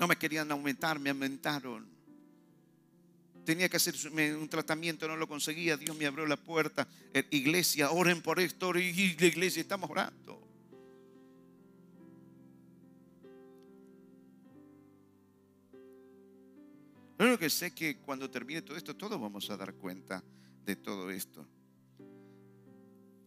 [0.00, 1.86] No me querían aumentar, me aumentaron.
[3.44, 3.94] Tenía que hacer
[4.34, 5.76] un tratamiento, no lo conseguía.
[5.76, 6.88] Dios me abrió la puerta.
[7.12, 8.74] Eh, iglesia, oren por esto.
[8.78, 10.40] Y la iglesia, estamos orando.
[17.18, 20.24] Lo que sé que cuando termine todo esto, todos vamos a dar cuenta
[20.64, 21.46] de todo esto.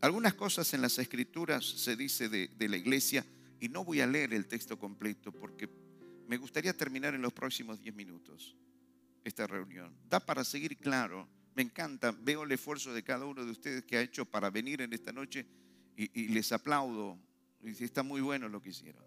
[0.02, 3.24] Algunas cosas en las escrituras se dice de la iglesia
[3.60, 5.83] y no voy a leer el texto completo porque
[6.28, 8.56] me gustaría terminar en los próximos 10 minutos
[9.24, 9.96] esta reunión.
[10.10, 11.28] Da para seguir claro.
[11.56, 14.82] Me encanta, veo el esfuerzo de cada uno de ustedes que ha hecho para venir
[14.82, 15.46] en esta noche
[15.96, 17.20] y, les aplaudo.
[17.62, 19.04] Está muy bueno lo que hicieron.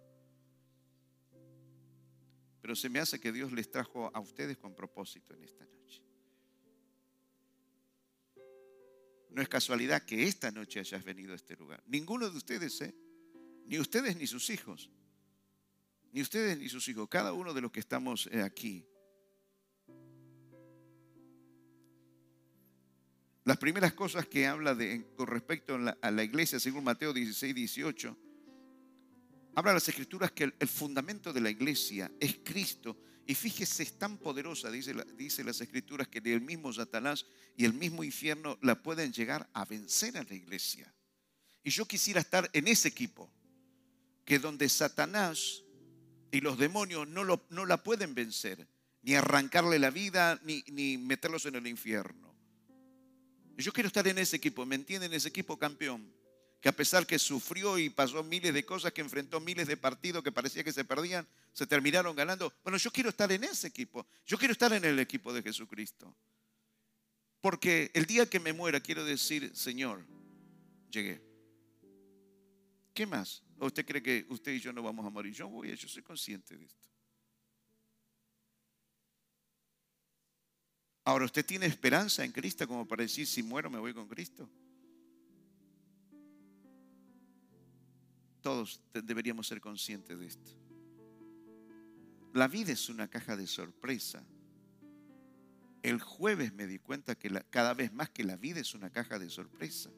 [2.60, 6.02] pero se me hace que Dios les trajo a ustedes con propósito en esta noche.
[9.30, 11.82] No es casualidad que esta noche hayas venido a este lugar.
[11.86, 12.94] Ninguno de ustedes, ¿eh?
[13.66, 14.90] Ni ustedes ni sus hijos.
[16.12, 17.08] Ni ustedes ni sus hijos.
[17.08, 18.84] Cada uno de los que estamos eh, aquí.
[23.44, 24.76] Las primeras cosas que habla
[25.14, 28.18] con respecto a la, a la iglesia, según Mateo 16, 18,
[29.56, 32.94] Habla las escrituras que el, fundamento de la iglesia es Cristo.
[33.26, 37.24] Y fíjese, es tan poderosa, dice, dice las escrituras, que el mismo Satanás
[37.56, 40.92] y el mismo infierno la pueden llegar a vencer a la iglesia.
[41.64, 43.32] Y yo quisiera estar en ese equipo,
[44.26, 45.64] que donde Satanás
[46.30, 48.66] y los demonios no, lo, no la pueden vencer,
[49.02, 52.34] ni arrancarle la vida, ni, ni meterlos en el infierno.
[53.56, 55.12] Yo quiero estar en ese equipo, ¿me entienden?
[55.12, 56.12] Ese equipo campeón
[56.60, 60.22] que a pesar que sufrió y pasó miles de cosas, que enfrentó miles de partidos
[60.22, 62.52] que parecía que se perdían, se terminaron ganando.
[62.64, 64.06] Bueno, yo quiero estar en ese equipo.
[64.26, 66.14] Yo quiero estar en el equipo de Jesucristo.
[67.40, 70.04] Porque el día que me muera quiero decir, Señor,
[70.90, 71.25] llegué.
[72.96, 73.42] ¿Qué más?
[73.58, 75.30] ¿O usted cree que usted y yo no vamos a morir?
[75.34, 76.82] Yo voy, yo soy consciente de esto.
[81.04, 84.48] Ahora, ¿usted tiene esperanza en Cristo como para decir, si muero me voy con Cristo?
[88.40, 90.50] Todos deberíamos ser conscientes de esto.
[92.32, 94.24] La vida es una caja de sorpresa.
[95.82, 99.18] El jueves me di cuenta que cada vez más que la vida es una caja
[99.18, 99.90] de sorpresa.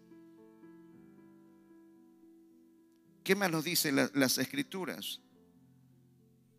[3.29, 5.21] ¿Qué más nos dicen las escrituras?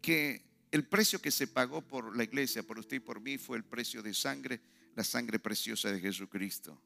[0.04, 3.58] Que el precio que se pagó por la iglesia, por usted y por mí, fue
[3.58, 4.62] el precio de sangre,
[4.96, 6.80] la sangre preciosa de Jesucristo.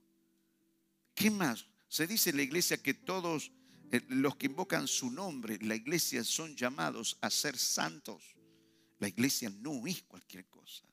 [1.13, 1.67] ¿Qué más?
[1.89, 3.51] Se dice en la iglesia que todos
[3.91, 8.37] eh, los que invocan su nombre, la iglesia son llamados a ser santos.
[8.99, 10.85] La iglesia no es cualquier cosa.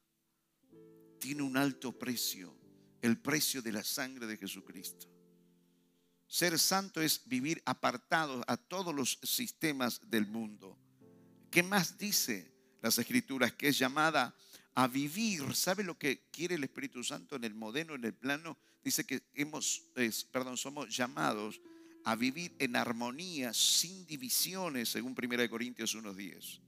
[1.21, 2.59] Tiene un alto precio,
[3.03, 5.10] el precio de la sangre de Jesucristo.
[6.31, 10.79] Ser santo es vivir apartado a todos los sistemas del mundo.
[11.51, 13.53] ¿Qué más dice las escrituras?
[13.55, 14.33] Que es llamada
[14.77, 15.57] a vivir.
[15.57, 18.57] ¿Sabe lo que quiere el Espíritu Santo en el modelo, en el plano?
[18.85, 19.83] Dice que hemos,
[20.31, 21.61] perdón, somos llamados
[22.05, 26.61] a vivir en armonía, sin divisiones, según 1 Corintios 1.10.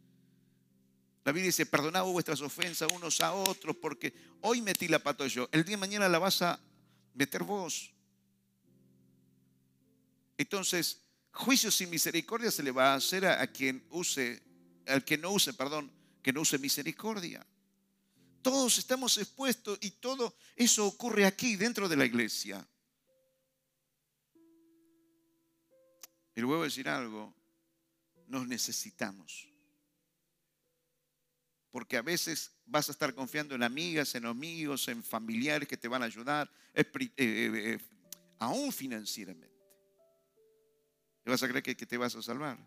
[1.24, 5.48] La Biblia dice, perdonad vuestras ofensas unos a otros, porque hoy metí la pata yo,
[5.52, 6.58] el día de mañana la vas a
[7.14, 7.91] meter vos.
[10.42, 14.42] Entonces, juicio sin misericordia se le va a hacer a, quien use,
[14.86, 17.46] al que no use, perdón, que no use misericordia.
[18.42, 22.66] Todos estamos expuestos y todo eso ocurre aquí dentro de la iglesia.
[26.34, 27.32] Y luego voy a decir algo,
[28.26, 29.48] nos necesitamos.
[31.70, 35.86] Porque a veces vas a estar confiando en amigas, en amigos, en familiares que te
[35.86, 37.78] van a ayudar, eh, eh, eh,
[38.40, 39.51] aún financieramente.
[41.24, 42.58] Y vas a creer que, te vas a salvar.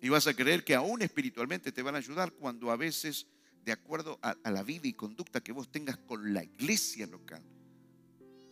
[0.00, 3.26] Y vas a creer que aún espiritualmente te van a ayudar cuando a veces,
[3.64, 7.42] de acuerdo a, la vida y conducta que vos tengas con la iglesia local,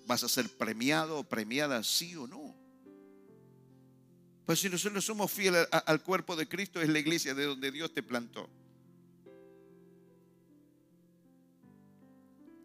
[0.07, 2.55] vas a ser premiado o premiada sí o no.
[4.45, 7.95] Pues si nosotros somos fieles al cuerpo de Cristo, es la iglesia de donde Dios
[7.95, 8.49] te plantó.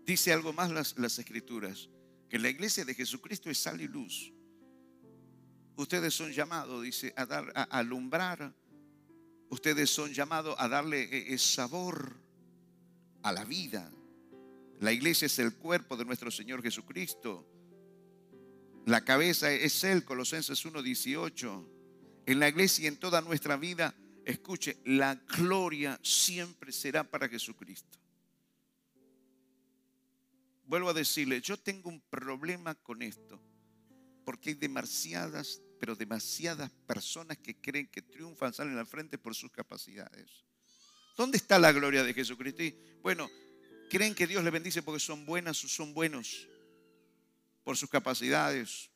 [0.06, 1.90] Dice algo más las, las escrituras,
[2.30, 4.35] que la iglesia de Jesucristo es sal y luz.
[5.76, 8.54] Ustedes son llamados, dice, a, dar, a alumbrar.
[9.50, 12.18] Ustedes son llamados a darle eh, eh, sabor
[13.24, 13.92] a la vida.
[14.80, 17.46] La iglesia es el cuerpo de nuestro Señor Jesucristo.
[18.86, 21.76] La cabeza es Él, Colosenses 1.18
[22.26, 23.96] en la iglesia y en toda nuestra vida,
[24.26, 28.00] escuche, la gloria siempre será para Jesucristo.
[30.66, 33.40] Vuelvo a decirle, yo tengo un problema con esto,
[34.24, 39.52] porque hay demasiadas, pero demasiadas personas que creen que triunfan, salen al frente por sus
[39.52, 40.46] capacidades.
[41.18, 42.64] ¿Dónde está la gloria de Jesucristo?
[43.02, 43.30] bueno,
[43.90, 46.48] creen que Dios les bendice porque son buenas o son buenos
[47.64, 48.90] por sus capacidades,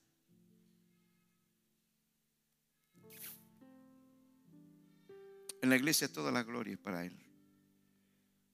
[5.61, 7.17] En la iglesia toda la gloria es para Él.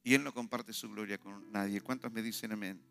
[0.03, 1.81] Y Él no comparte su gloria con nadie.
[1.81, 2.81] ¿Cuántos me dicen amén?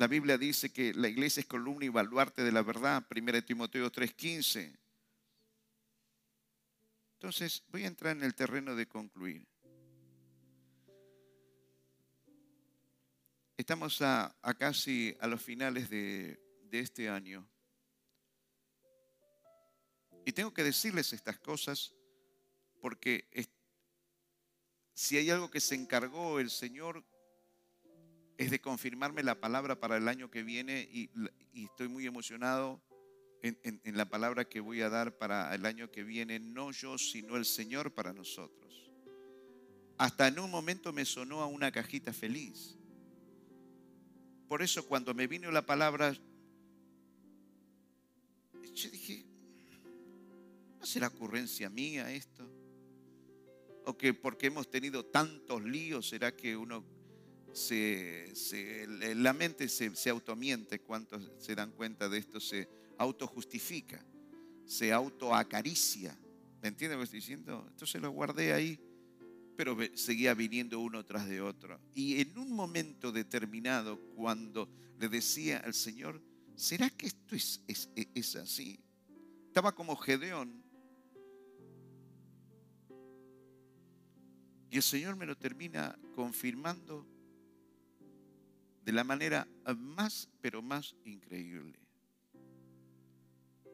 [0.00, 3.06] La Biblia dice que la iglesia es columna y baluarte de la verdad.
[3.10, 4.74] 1 Timoteo 3:15.
[7.16, 9.46] Entonces voy a entrar en el terreno de concluir.
[13.58, 17.46] Estamos a, casi a los finales de, de este año.
[20.24, 21.94] Y tengo que decirles estas cosas
[22.80, 23.28] porque
[24.94, 27.04] si hay algo que se encargó el Señor
[28.40, 31.10] es de confirmarme la palabra para el año que viene y,
[31.52, 32.80] estoy muy emocionado
[33.42, 36.96] en, en, la palabra que voy a dar para el año que viene, no yo,
[36.96, 38.90] sino el Señor para nosotros.
[39.98, 42.78] Hasta en un momento me sonó a una cajita feliz.
[44.48, 46.14] Por eso cuando me vino la palabra,
[48.72, 49.26] yo dije,
[50.78, 52.50] ¿no será ocurrencia mía esto?
[53.84, 56.99] ¿O que porque hemos tenido tantos líos, será que uno
[57.52, 58.86] se,
[59.16, 60.80] la mente se, se automiente?
[60.80, 62.40] ¿Cuántos se dan cuenta de esto?
[62.40, 64.04] Se autojustifica,
[64.64, 66.16] se autoacaricia.
[66.62, 67.66] ¿Me entiendes lo que estoy diciendo?
[67.70, 68.78] Entonces lo guardé ahí,
[69.56, 71.80] pero seguía viniendo uno tras de otro.
[71.94, 76.20] Y en un momento determinado, cuando le decía al Señor,
[76.54, 78.78] ¿será que esto es, es así?
[79.46, 80.62] Estaba como Gedeón.
[84.70, 87.04] Y el Señor me lo termina confirmando
[88.82, 91.78] de la manera más, pero más increíble.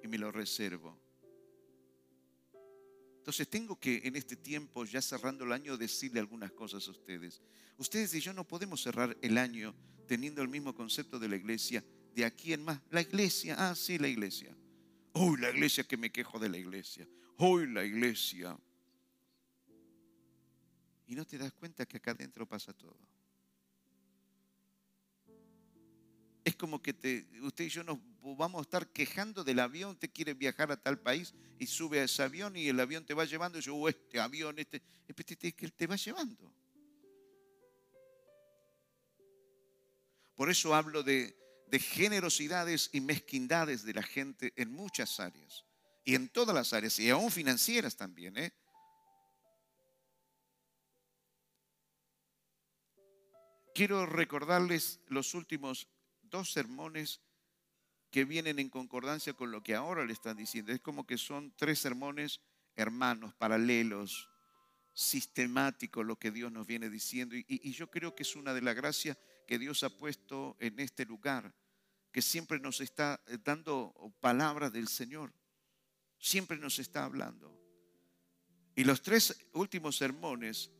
[0.03, 0.99] Y me lo reservo.
[3.19, 7.43] Entonces tengo que en este tiempo, ya cerrando el año, decirle algunas cosas a ustedes.
[7.77, 9.75] Ustedes y yo no podemos cerrar el año
[10.07, 11.85] teniendo el mismo concepto de la iglesia
[12.15, 12.81] de aquí en más.
[12.91, 14.57] La iglesia, ah, sí, la iglesia.
[15.13, 17.09] Hoy la iglesia que me quejo de la iglesia.
[17.39, 18.57] Hoy la iglesia.
[21.07, 22.97] Y no te das cuenta que acá adentro pasa todo.
[26.47, 30.13] Es como que te, usted y yo nos vamos a estar quejando del avión, usted
[30.13, 33.25] quiere viajar a tal país y sube a ese avión y el avión te va
[33.25, 36.55] llevando y yo, oh, este avión, este, es que él te va llevando.
[40.37, 41.37] Por eso hablo de,
[41.67, 45.65] de generosidades y mezquindades de la gente en muchas áreas
[46.05, 48.39] y en todas las áreas y aún financieras también.
[48.39, 48.53] ¿eh?
[53.75, 55.89] Quiero recordarles los últimos
[56.31, 57.21] dos sermones
[58.11, 60.73] que vienen en concordancia con lo que ahora le están diciendo.
[60.73, 62.41] Es como que son tres sermones
[62.77, 64.29] hermanos, paralelos,
[64.93, 67.35] sistemáticos, lo que Dios nos viene diciendo.
[67.37, 71.05] Y, yo creo que es una de las gracias que Dios ha puesto en este
[71.05, 71.55] lugar,
[72.13, 75.33] que siempre nos está eh, dando palabras del Señor,
[76.19, 77.55] siempre nos está hablando.
[78.75, 80.71] Y los tres últimos sermones,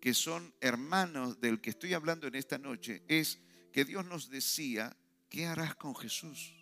[0.00, 3.38] que son hermanos del que estoy hablando en esta noche, es
[3.74, 4.96] que Dios nos decía,
[5.28, 6.54] ¿qué harás con Jesús?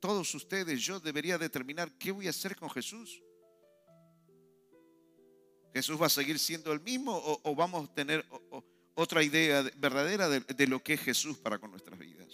[0.00, 3.22] Todos ustedes, yo debería determinar qué voy a hacer con Jesús.
[5.74, 8.24] ¿Jesús va a seguir siendo el mismo o, vamos a tener
[8.94, 12.28] otra idea verdadera de, lo que es Jesús para con nuestras vidas?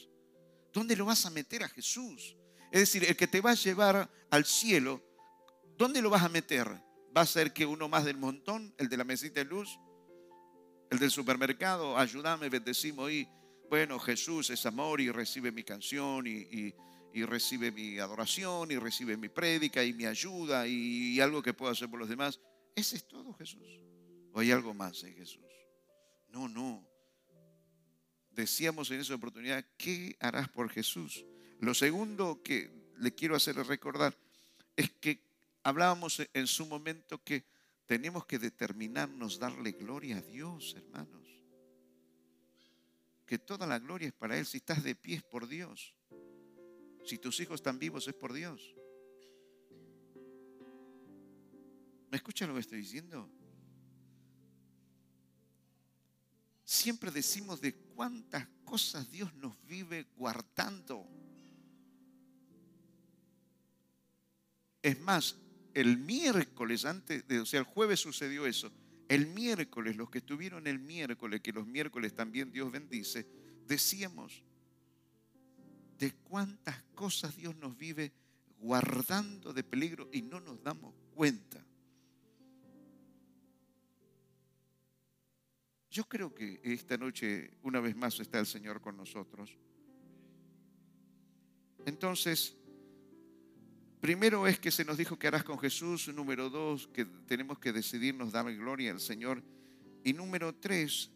[0.72, 2.36] ¿Dónde lo vas a meter a Jesús?
[2.70, 5.02] Es decir, el que te va a llevar al cielo,
[5.76, 6.68] ¿dónde lo vas a meter?
[7.16, 9.76] ¿Va a ser que uno más del montón, el de la mesita de luz?
[10.90, 11.96] ¿El del supermercado?
[11.96, 13.28] Ayúdame, bendecimos y
[13.68, 16.74] bueno, Jesús es amor y recibe mi canción y,
[17.24, 21.88] recibe mi adoración y recibe mi prédica y mi ayuda y algo que puedo hacer
[21.88, 22.40] por los demás.
[22.74, 23.80] ¿Ese es todo Jesús?
[24.32, 25.44] ¿O hay algo más en Jesús?
[26.28, 26.86] No, no.
[28.30, 31.24] Decíamos en esa oportunidad, ¿qué harás por Jesús?
[31.60, 34.16] Lo segundo que le quiero hacer recordar
[34.76, 35.22] es que
[35.62, 37.44] hablábamos en su momento que
[37.90, 41.28] tenemos que determinarnos darle gloria a Dios, hermanos.
[43.26, 44.46] Que toda la gloria es para Él.
[44.46, 45.92] Si estás de pie es por Dios.
[47.04, 48.76] Si tus hijos están vivos es por Dios.
[52.12, 53.28] ¿Me escucha lo que estoy diciendo?
[56.62, 61.08] Siempre decimos de cuántas cosas Dios nos vive guardando.
[64.80, 65.34] Es más,
[65.74, 68.72] el miércoles, antes de, o sea, el jueves sucedió eso.
[69.08, 73.26] El miércoles, los que estuvieron el miércoles, que los miércoles también Dios bendice,
[73.66, 74.42] decíamos
[75.98, 78.12] de cuántas cosas Dios nos vive
[78.60, 81.64] guardando de peligro y no nos damos cuenta.
[85.90, 89.58] Yo creo que esta noche una vez más está el Señor con nosotros.
[91.84, 92.56] Entonces,
[94.00, 96.08] primero es que se nos dijo que harás con Jesús.
[96.08, 99.42] Número dos, que tenemos que decidirnos dar gloria al Señor.
[100.02, 101.10] Y número tres,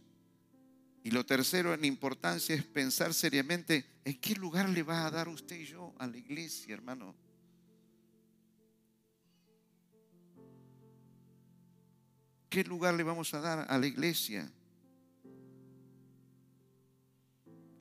[1.03, 5.28] y lo tercero en importancia es pensar seriamente en qué lugar le va a dar
[5.28, 7.14] usted y yo a la iglesia, hermano.
[12.49, 14.51] ¿Qué lugar le vamos a dar a la iglesia?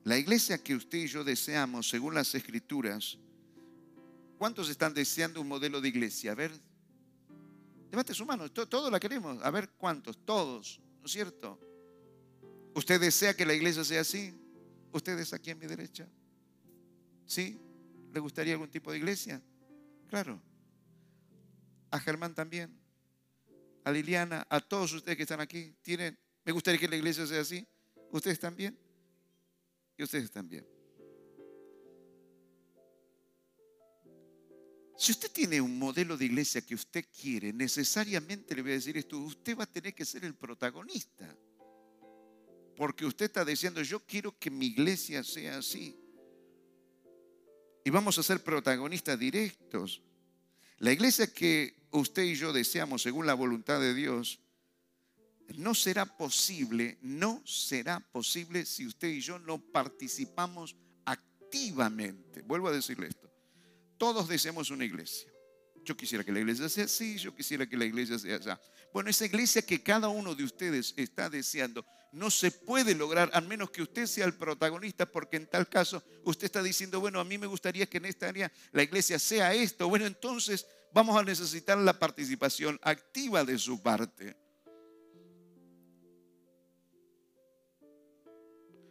[0.03, 3.17] La iglesia que usted y yo deseamos, según las escrituras,
[4.43, 6.33] ¿cuántos están deseando un modelo de iglesia?
[6.33, 6.51] A ver,
[7.89, 9.41] Levante su mano, todos la queremos.
[9.41, 11.57] A ver cuántos, todos, ¿no es cierto?
[12.75, 14.37] ¿Usted desea que la iglesia sea así?
[14.91, 16.09] ¿Ustedes aquí a mi derecha?
[17.25, 17.57] ¿Sí?
[18.11, 19.41] ¿Le gustaría algún tipo de iglesia?
[20.09, 20.41] Claro.
[21.89, 22.77] A Germán también.
[23.85, 25.73] A Liliana, a todos ustedes que están aquí.
[25.81, 26.19] ¿Tienen?
[26.43, 27.65] ¿Me gustaría que la iglesia sea así?
[28.11, 28.77] ¿Ustedes también?
[29.95, 30.72] Y ustedes también.
[35.03, 38.95] Si usted tiene un modelo de iglesia que usted quiere, necesariamente le voy a decir
[38.95, 41.27] esto, usted va a tener que ser el protagonista.
[42.77, 45.99] Porque usted está diciendo, yo quiero que mi iglesia sea así.
[47.83, 50.01] Y vamos a ser protagonistas directos.
[50.77, 54.39] La iglesia que usted y yo deseamos según la voluntad de Dios,
[55.57, 62.41] no será posible, no será posible si usted y yo no participamos activamente.
[62.43, 63.32] Vuelvo a decirle esto.
[64.03, 65.31] Todos deseamos una iglesia.
[65.81, 68.49] Yo quisiera que la iglesia sea así, yo quisiera que la iglesia sea así.
[68.91, 73.39] Bueno, esa iglesia que cada uno de ustedes está deseando no se puede lograr a
[73.39, 77.23] menos que usted sea el protagonista, porque en tal caso usted está diciendo, bueno, a
[77.23, 79.87] mí me gustaría que en esta área la iglesia sea esto.
[79.87, 84.35] Bueno, entonces vamos a necesitar la participación activa de su parte.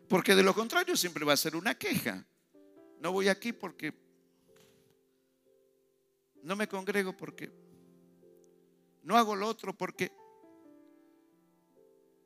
[0.09, 2.27] Porque de lo contrario siempre va a ser una queja.
[2.99, 3.93] No voy aquí porque
[6.43, 7.51] no me congrego porque
[9.03, 10.13] no hago lo otro porque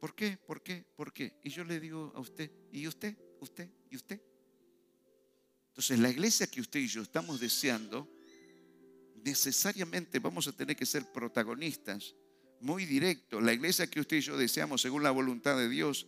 [0.06, 0.36] ¿Por qué?
[0.36, 0.84] ¿Por qué?
[0.94, 1.32] ¿Por qué?
[1.42, 3.16] Y yo le digo a usted, ¿y usted?
[3.40, 3.68] ¿Usted?
[3.90, 4.20] ¿Y usted?
[5.68, 8.08] Entonces, la iglesia que usted y yo estamos deseando,
[9.24, 12.14] necesariamente vamos a tener que ser protagonistas,
[12.60, 13.42] muy directos.
[13.42, 16.06] La iglesia que usted y yo deseamos según la voluntad de Dios,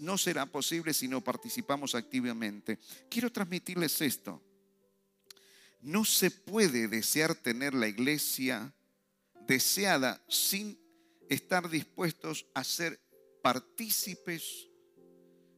[0.00, 2.78] no será posible si no participamos activamente.
[3.10, 4.40] Quiero transmitirles esto.
[5.84, 8.72] No se puede desear tener la iglesia
[9.46, 10.80] deseada sin
[11.28, 12.98] estar dispuestos a ser
[13.42, 14.70] partícipes.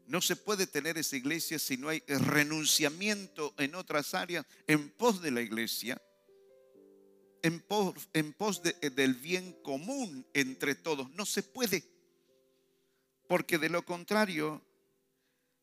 [0.09, 5.22] No se puede tener esa iglesia si no hay renunciamiento en otras áreas en pos
[5.22, 6.03] de la iglesia,
[7.45, 11.09] en pos, del bien común entre todos.
[11.12, 11.85] No se puede.
[13.29, 14.61] Porque de lo contrario,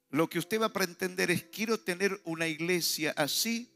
[0.10, 3.73] lo que usted va a pretender es, quiero tener una iglesia así,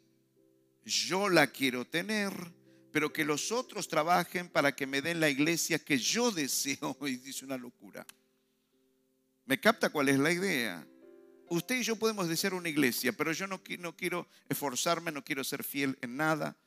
[0.87, 2.31] yo la quiero tener,
[2.91, 6.97] pero que los otros trabajen para que me den la iglesia que yo deseo.
[7.01, 8.05] Y dice una locura.
[9.45, 10.87] ¿Me capta cuál es la idea?
[11.49, 15.43] Usted y yo podemos desear una iglesia, pero yo no, no quiero esforzarme, no quiero
[15.43, 16.57] ser fiel en nada.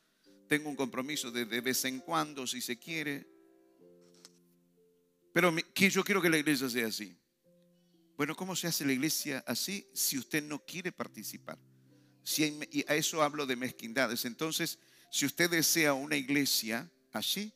[0.48, 3.26] Tengo un compromiso de, de vez en cuando, si se quiere.
[5.32, 7.16] Pero yo quiero que la iglesia sea así.
[8.16, 11.58] Bueno, ¿cómo se hace la iglesia así si usted no quiere participar?
[12.72, 14.24] Y a eso hablo de mezquindades.
[14.24, 14.78] Entonces,
[15.10, 17.52] si usted desea una iglesia así,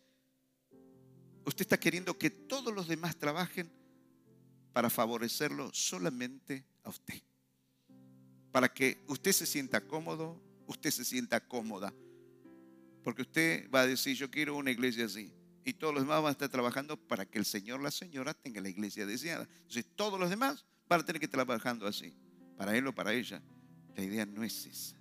[1.44, 3.70] usted está queriendo que todos los demás trabajen
[4.72, 7.22] para favorecerlo solamente a usted.
[8.50, 11.94] Para que usted se sienta cómodo, usted se sienta cómoda.
[13.02, 15.32] Porque usted va a decir, yo quiero una iglesia así.
[15.64, 18.60] Y todos los demás van a estar trabajando para que el Señor, la señora, tenga
[18.60, 19.48] la iglesia deseada.
[19.58, 22.16] Entonces todos los demás van a tener que estar trabajando así.
[22.56, 23.42] Para él o para ella.
[23.96, 24.96] La idea no es esa.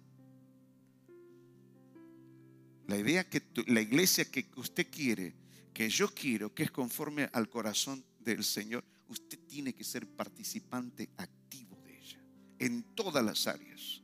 [2.87, 5.33] La idea que la iglesia que usted quiere,
[5.73, 11.09] que yo quiero, que es conforme al corazón del Señor, usted tiene que ser participante
[11.17, 12.19] activo de ella,
[12.59, 14.01] en todas las áreas.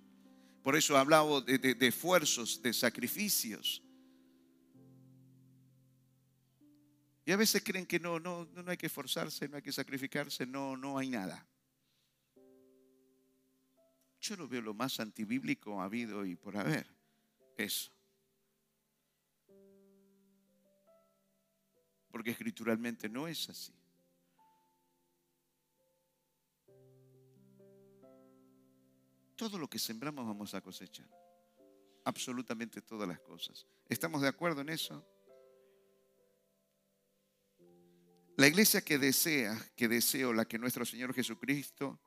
[0.63, 3.83] Por eso he hablado de, esfuerzos, de sacrificios.
[7.25, 10.45] Y a veces creen que no, no, no hay que esforzarse, no hay que sacrificarse,
[10.45, 11.45] no, no hay nada.
[14.19, 16.87] Yo lo veo lo más antibíblico ha habido y por haber.
[17.57, 17.91] Eso.
[22.11, 23.73] Porque escrituralmente no es así.
[29.39, 31.07] todo lo que sembramos vamos a cosechar.
[32.03, 33.65] Absolutamente todas las cosas.
[33.87, 35.01] ¿Estamos de acuerdo en eso?
[38.35, 42.01] La iglesia que desea, que deseo, la que nuestro Señor Jesucristo,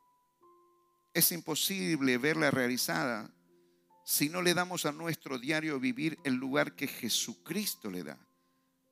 [1.14, 3.30] es imposible verla realizada
[4.04, 8.18] si no le damos a nuestro diario vivir el lugar que Jesucristo le da.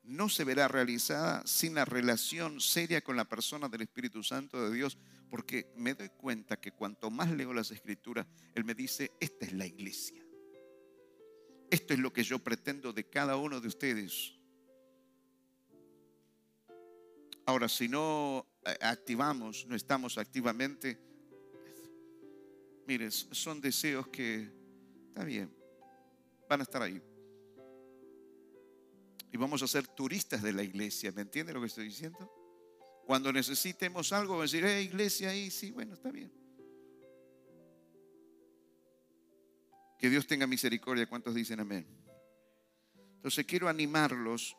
[0.02, 4.74] No se verá realizada sin la relación seria con la persona del Espíritu Santo de
[4.74, 4.98] Dios,
[5.28, 9.52] porque me doy cuenta que cuanto más leo las escrituras, Él me dice, esta es
[9.52, 10.24] la iglesia.
[11.70, 14.34] Esto es lo que yo pretendo de cada uno de ustedes.
[17.46, 21.09] Ahora, si no eh, activamos, no estamos activamente,
[22.90, 24.50] mire, son deseos que,
[25.10, 25.48] está bien,
[26.48, 27.00] van a estar ahí.
[29.30, 32.28] Y vamos a ser turistas de la iglesia, ¿me entiende lo que estoy diciendo?
[33.06, 36.32] Cuando necesitemos algo, vamos a decir, eh, iglesia ahí, sí, bueno, está bien.
[39.96, 41.06] Que Dios tenga misericordia.
[41.06, 41.86] ¿Cuántos dicen amén?
[43.16, 44.56] Entonces quiero animarlos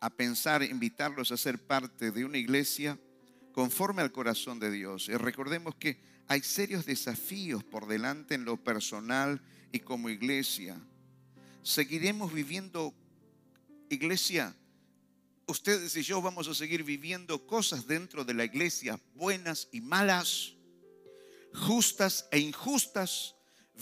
[0.00, 2.98] a pensar, invitarlos a ser parte de una iglesia
[3.52, 5.08] conforme al corazón de Dios.
[5.08, 9.40] Y recordemos que hay serios desafíos por delante en lo personal
[9.70, 10.80] y como iglesia.
[11.62, 12.94] Seguiremos viviendo,
[13.88, 14.54] iglesia,
[15.46, 20.54] ustedes y yo vamos a seguir viviendo cosas dentro de la iglesia, buenas y malas
[21.52, 23.34] justas e injustas,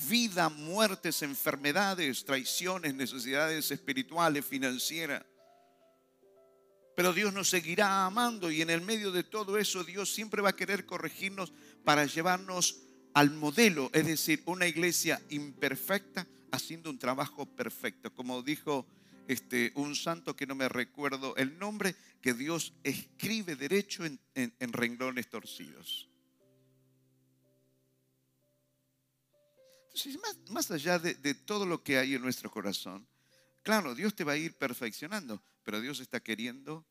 [0.08, 5.24] vida, muertes, enfermedades, traiciones, necesidades espirituales, financieras.
[7.00, 10.50] Pero Dios nos seguirá amando y en el medio de todo eso Dios siempre va
[10.50, 11.50] a querer corregirnos
[11.82, 12.82] para llevarnos
[13.14, 18.12] al modelo, es decir, una iglesia imperfecta haciendo un trabajo perfecto.
[18.12, 18.86] Como dijo
[19.28, 24.72] este, un santo que no me recuerdo el nombre, que Dios escribe derecho en, en
[24.74, 26.06] renglones torcidos.
[30.50, 33.08] más, allá de, de todo lo que hay en nuestro corazón,
[33.62, 36.84] claro, Dios te va a ir perfeccionando, pero Dios está queriendo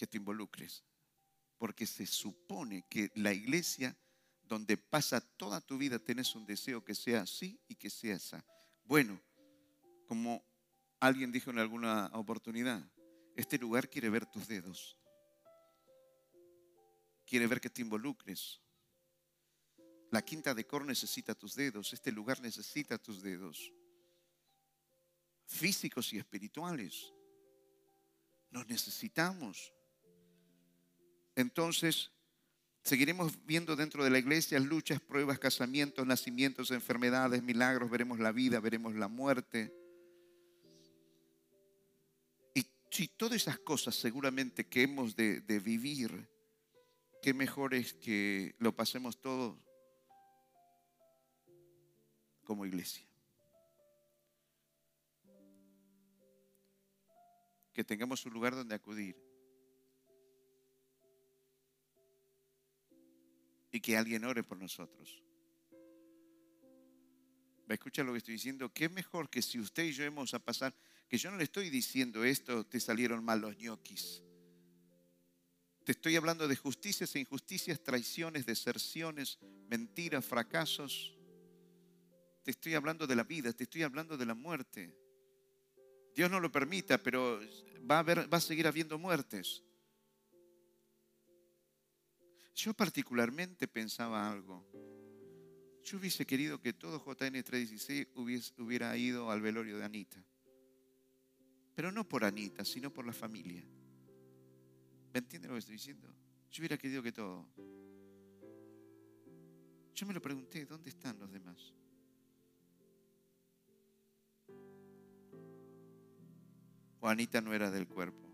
[0.00, 0.82] que te involucres.
[1.58, 3.94] Porque se supone que la iglesia
[4.44, 8.42] donde pasa toda tu vida tenés un deseo que sea así y que sea esa.
[8.84, 9.20] Bueno,
[10.06, 10.42] como
[11.00, 12.82] alguien dijo en alguna oportunidad,
[13.36, 14.96] este lugar quiere ver tus dedos.
[17.26, 18.58] Quiere ver que te involucres.
[20.10, 23.70] La quinta de cor necesita tus dedos, este lugar necesita tus dedos,
[25.44, 27.12] físicos y espirituales.
[28.50, 29.74] Nos necesitamos.
[31.40, 32.10] Entonces,
[32.84, 38.60] seguiremos viendo dentro de la iglesia luchas, pruebas, casamientos, nacimientos, enfermedades, milagros, veremos la vida,
[38.60, 39.74] veremos la muerte.
[42.54, 46.28] Y si todas esas cosas seguramente que hemos de, de vivir,
[47.22, 49.56] qué mejor es que lo pasemos todos
[52.44, 53.06] como iglesia.
[57.72, 59.29] Que tengamos un lugar donde acudir.
[63.72, 65.22] Y que alguien ore por nosotros.
[67.70, 68.72] ¿Va a lo que estoy diciendo?
[68.72, 70.74] ¿Qué mejor que si usted y yo hemos a pasar?
[71.08, 74.22] Que yo no le estoy diciendo esto, te salieron mal los ñoquis.
[75.84, 81.14] Te estoy hablando de justicias e injusticias, traiciones, deserciones, mentiras, fracasos
[82.42, 84.94] te estoy hablando de la vida, te estoy hablando de la muerte.
[86.14, 87.40] Dios no lo permita, pero
[87.90, 88.00] va
[88.30, 89.62] a seguir habiendo muertes.
[92.54, 94.66] Yo particularmente pensaba algo.
[95.82, 100.22] Yo hubiese querido que todo JN 316 hubiese, hubiera ido al velorio de Anita.
[101.74, 103.64] Pero no por Anita, sino por la familia.
[105.12, 106.14] ¿Me entiende lo que estoy diciendo?
[106.50, 107.48] Yo hubiera querido que todo.
[109.94, 111.74] Yo me lo pregunté, ¿dónde están los demás?
[117.00, 118.29] Juanita no era del cuerpo.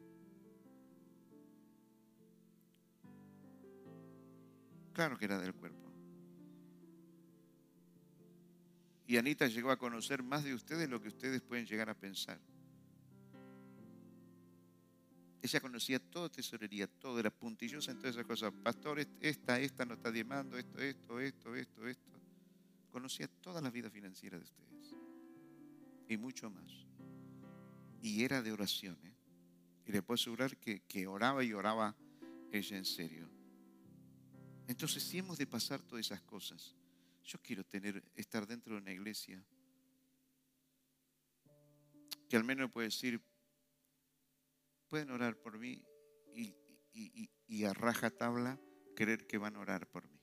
[4.96, 5.92] Claro que era del cuerpo.
[9.06, 11.94] Y Anita llegó a conocer más de ustedes de lo que ustedes pueden llegar a
[11.94, 12.40] pensar.
[15.42, 18.54] Ella conocía todo tesorería, todo, era puntillosa en todas esas cosas.
[18.64, 22.18] Pastor, esta, esta no está diezmando, esto, esto, esto, esto, esto.
[22.90, 24.96] Conocía toda la vida financiera de ustedes.
[26.08, 26.86] Y mucho más
[28.00, 28.96] y era de oración.
[29.04, 29.12] ¿eh?
[29.84, 31.94] Y le puedo asegurar que, que oraba y oraba
[32.50, 33.35] ella en serio.
[34.68, 36.74] Entonces, si hemos de pasar todas esas cosas,
[37.24, 39.44] yo quiero tener, estar dentro de una iglesia
[42.28, 43.20] que al menos puede decir,
[44.88, 45.84] pueden orar por mí
[46.34, 46.54] y,
[47.46, 48.60] y, a raja tabla
[48.94, 50.20] creer que van a orar por mí.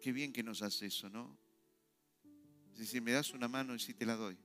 [0.00, 1.38] Qué bien que nos hace eso, ¿no?
[2.74, 4.38] Si me das una mano y si te la doy.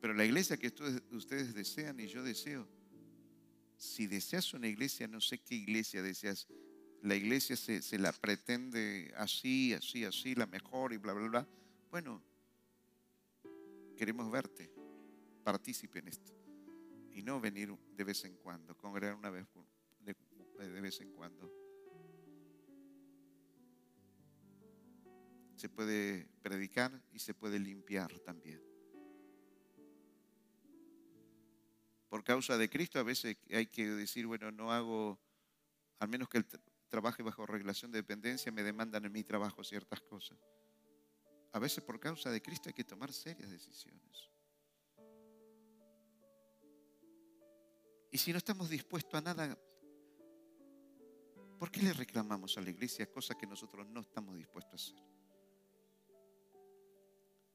[0.00, 0.72] Pero la iglesia que
[1.10, 2.68] ustedes desean y yo deseo,
[3.80, 6.46] si deseas una iglesia, no sé qué iglesia deseas,
[7.00, 11.48] la iglesia se, la pretende así, así, así, la mejor y bla, bla, bla.
[11.90, 12.22] Bueno,
[13.96, 14.70] queremos verte,
[15.42, 16.30] partícipe en esto.
[17.14, 19.46] Y no venir de vez en cuando, congregar una vez
[20.04, 21.50] de vez en cuando.
[25.56, 28.69] Se puede predicar y se puede limpiar también.
[32.10, 35.18] Por causa de Cristo, a veces hay que decir, bueno, no hago,
[36.00, 36.46] al menos que el
[36.88, 40.36] trabaje bajo regulación de dependencia, me demandan en mi trabajo ciertas cosas.
[41.52, 44.28] A veces por causa de Cristo hay que tomar serias decisiones.
[48.10, 49.56] Y si no estamos dispuestos a nada,
[51.60, 55.10] ¿por qué le reclamamos a la iglesia cosas que nosotros no estamos dispuestos a hacer?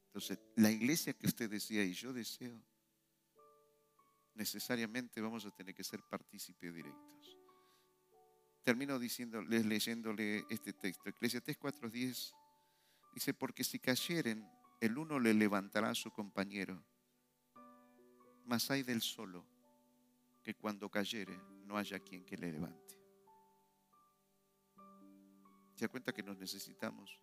[0.07, 2.57] Entonces, la iglesia que usted decía y yo deseo,
[4.35, 7.37] necesariamente vamos a tener que ser partícipes directos.
[8.63, 11.09] Termino diciéndoles, leyéndole este texto.
[11.09, 12.33] Eclesiastés 4.10
[13.13, 14.47] dice, porque si cayeren,
[14.81, 16.83] el uno le levantará a su compañero,
[18.45, 19.45] mas hay del solo
[20.43, 22.95] que cuando cayere no haya quien que le levante.
[25.75, 27.19] ¿Se da cuenta que nos necesitamos?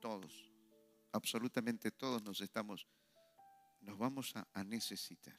[0.00, 0.52] Todos
[1.12, 2.86] absolutamente todos nos estamos,
[3.80, 5.38] nos vamos a, necesitar.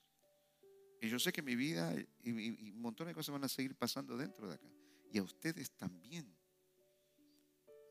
[1.04, 1.94] Y yo sé que mi vida
[2.24, 4.70] y, un montón de cosas van a seguir pasando dentro de acá.
[5.12, 6.34] Y a ustedes también.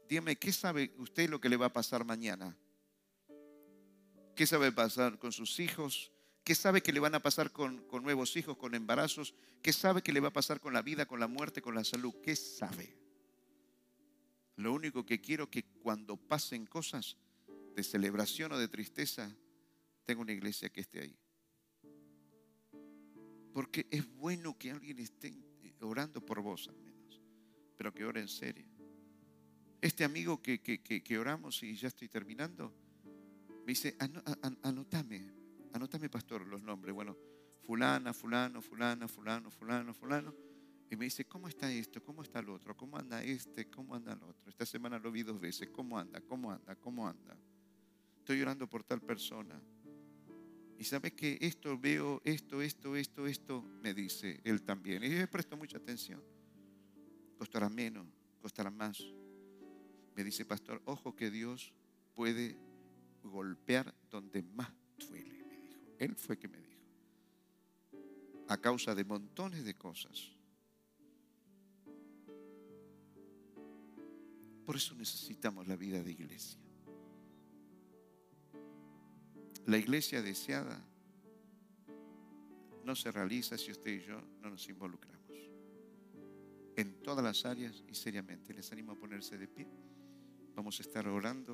[0.08, 2.56] Dígame, ¿qué sabe usted lo que le va a pasar mañana?
[4.34, 6.10] ¿Qué sabe pasar con sus hijos?
[6.42, 9.34] ¿Qué sabe que le van a pasar con, con, nuevos hijos, con embarazos?
[9.60, 11.84] ¿Qué sabe que le va a pasar con la vida, con la muerte, con la
[11.84, 12.14] salud?
[12.22, 12.96] ¿Qué sabe?
[14.56, 17.18] Lo único que quiero que cuando pasen cosas,
[17.76, 19.30] de celebración o de tristeza,
[20.04, 21.21] tengo una iglesia que esté ahí.
[23.52, 25.34] Porque es bueno que alguien esté
[25.80, 27.20] orando por vos al menos,
[27.76, 28.66] pero que ore en serio.
[29.80, 32.72] Este amigo que, que, oramos y ya estoy terminando,
[33.66, 33.96] me dice,
[34.62, 35.28] anotame,
[35.72, 36.94] anotame pastor los nombres.
[36.94, 37.16] Bueno,
[37.66, 40.34] fulana, fulano, fulana, fulano, fulano, fulano.
[40.88, 42.02] Y me dice, ¿cómo está esto?
[42.02, 42.76] ¿Cómo está el otro?
[42.76, 43.68] ¿Cómo anda este?
[43.68, 44.50] ¿Cómo anda el otro?
[44.50, 45.70] Esta semana lo vi dos veces.
[45.70, 46.20] ¿Cómo anda?
[46.20, 46.76] ¿Cómo anda?
[46.76, 47.36] ¿Cómo anda?
[48.22, 49.60] estoy orando por tal persona.
[50.82, 55.04] Y sabe que esto veo, esto, esto, esto, esto, me dice él también.
[55.04, 56.20] Y yo presto mucha atención.
[57.38, 58.04] Costará menos,
[58.40, 59.00] costará más.
[60.16, 61.72] Me dice, pastor, ojo que Dios
[62.14, 62.58] puede
[63.22, 65.84] golpear donde más duele, me dijo.
[66.00, 66.82] Él fue que me dijo.
[68.48, 70.32] A causa de montones de cosas.
[74.66, 76.61] Por eso necesitamos la vida de iglesia.
[79.66, 80.82] La iglesia deseada
[82.84, 85.20] no se realiza si usted y yo no nos involucramos.
[86.76, 88.54] En todas las áreas y seriamente.
[88.54, 89.68] Les animo a ponerse de pie.
[90.54, 91.50] Vamos a estar orando.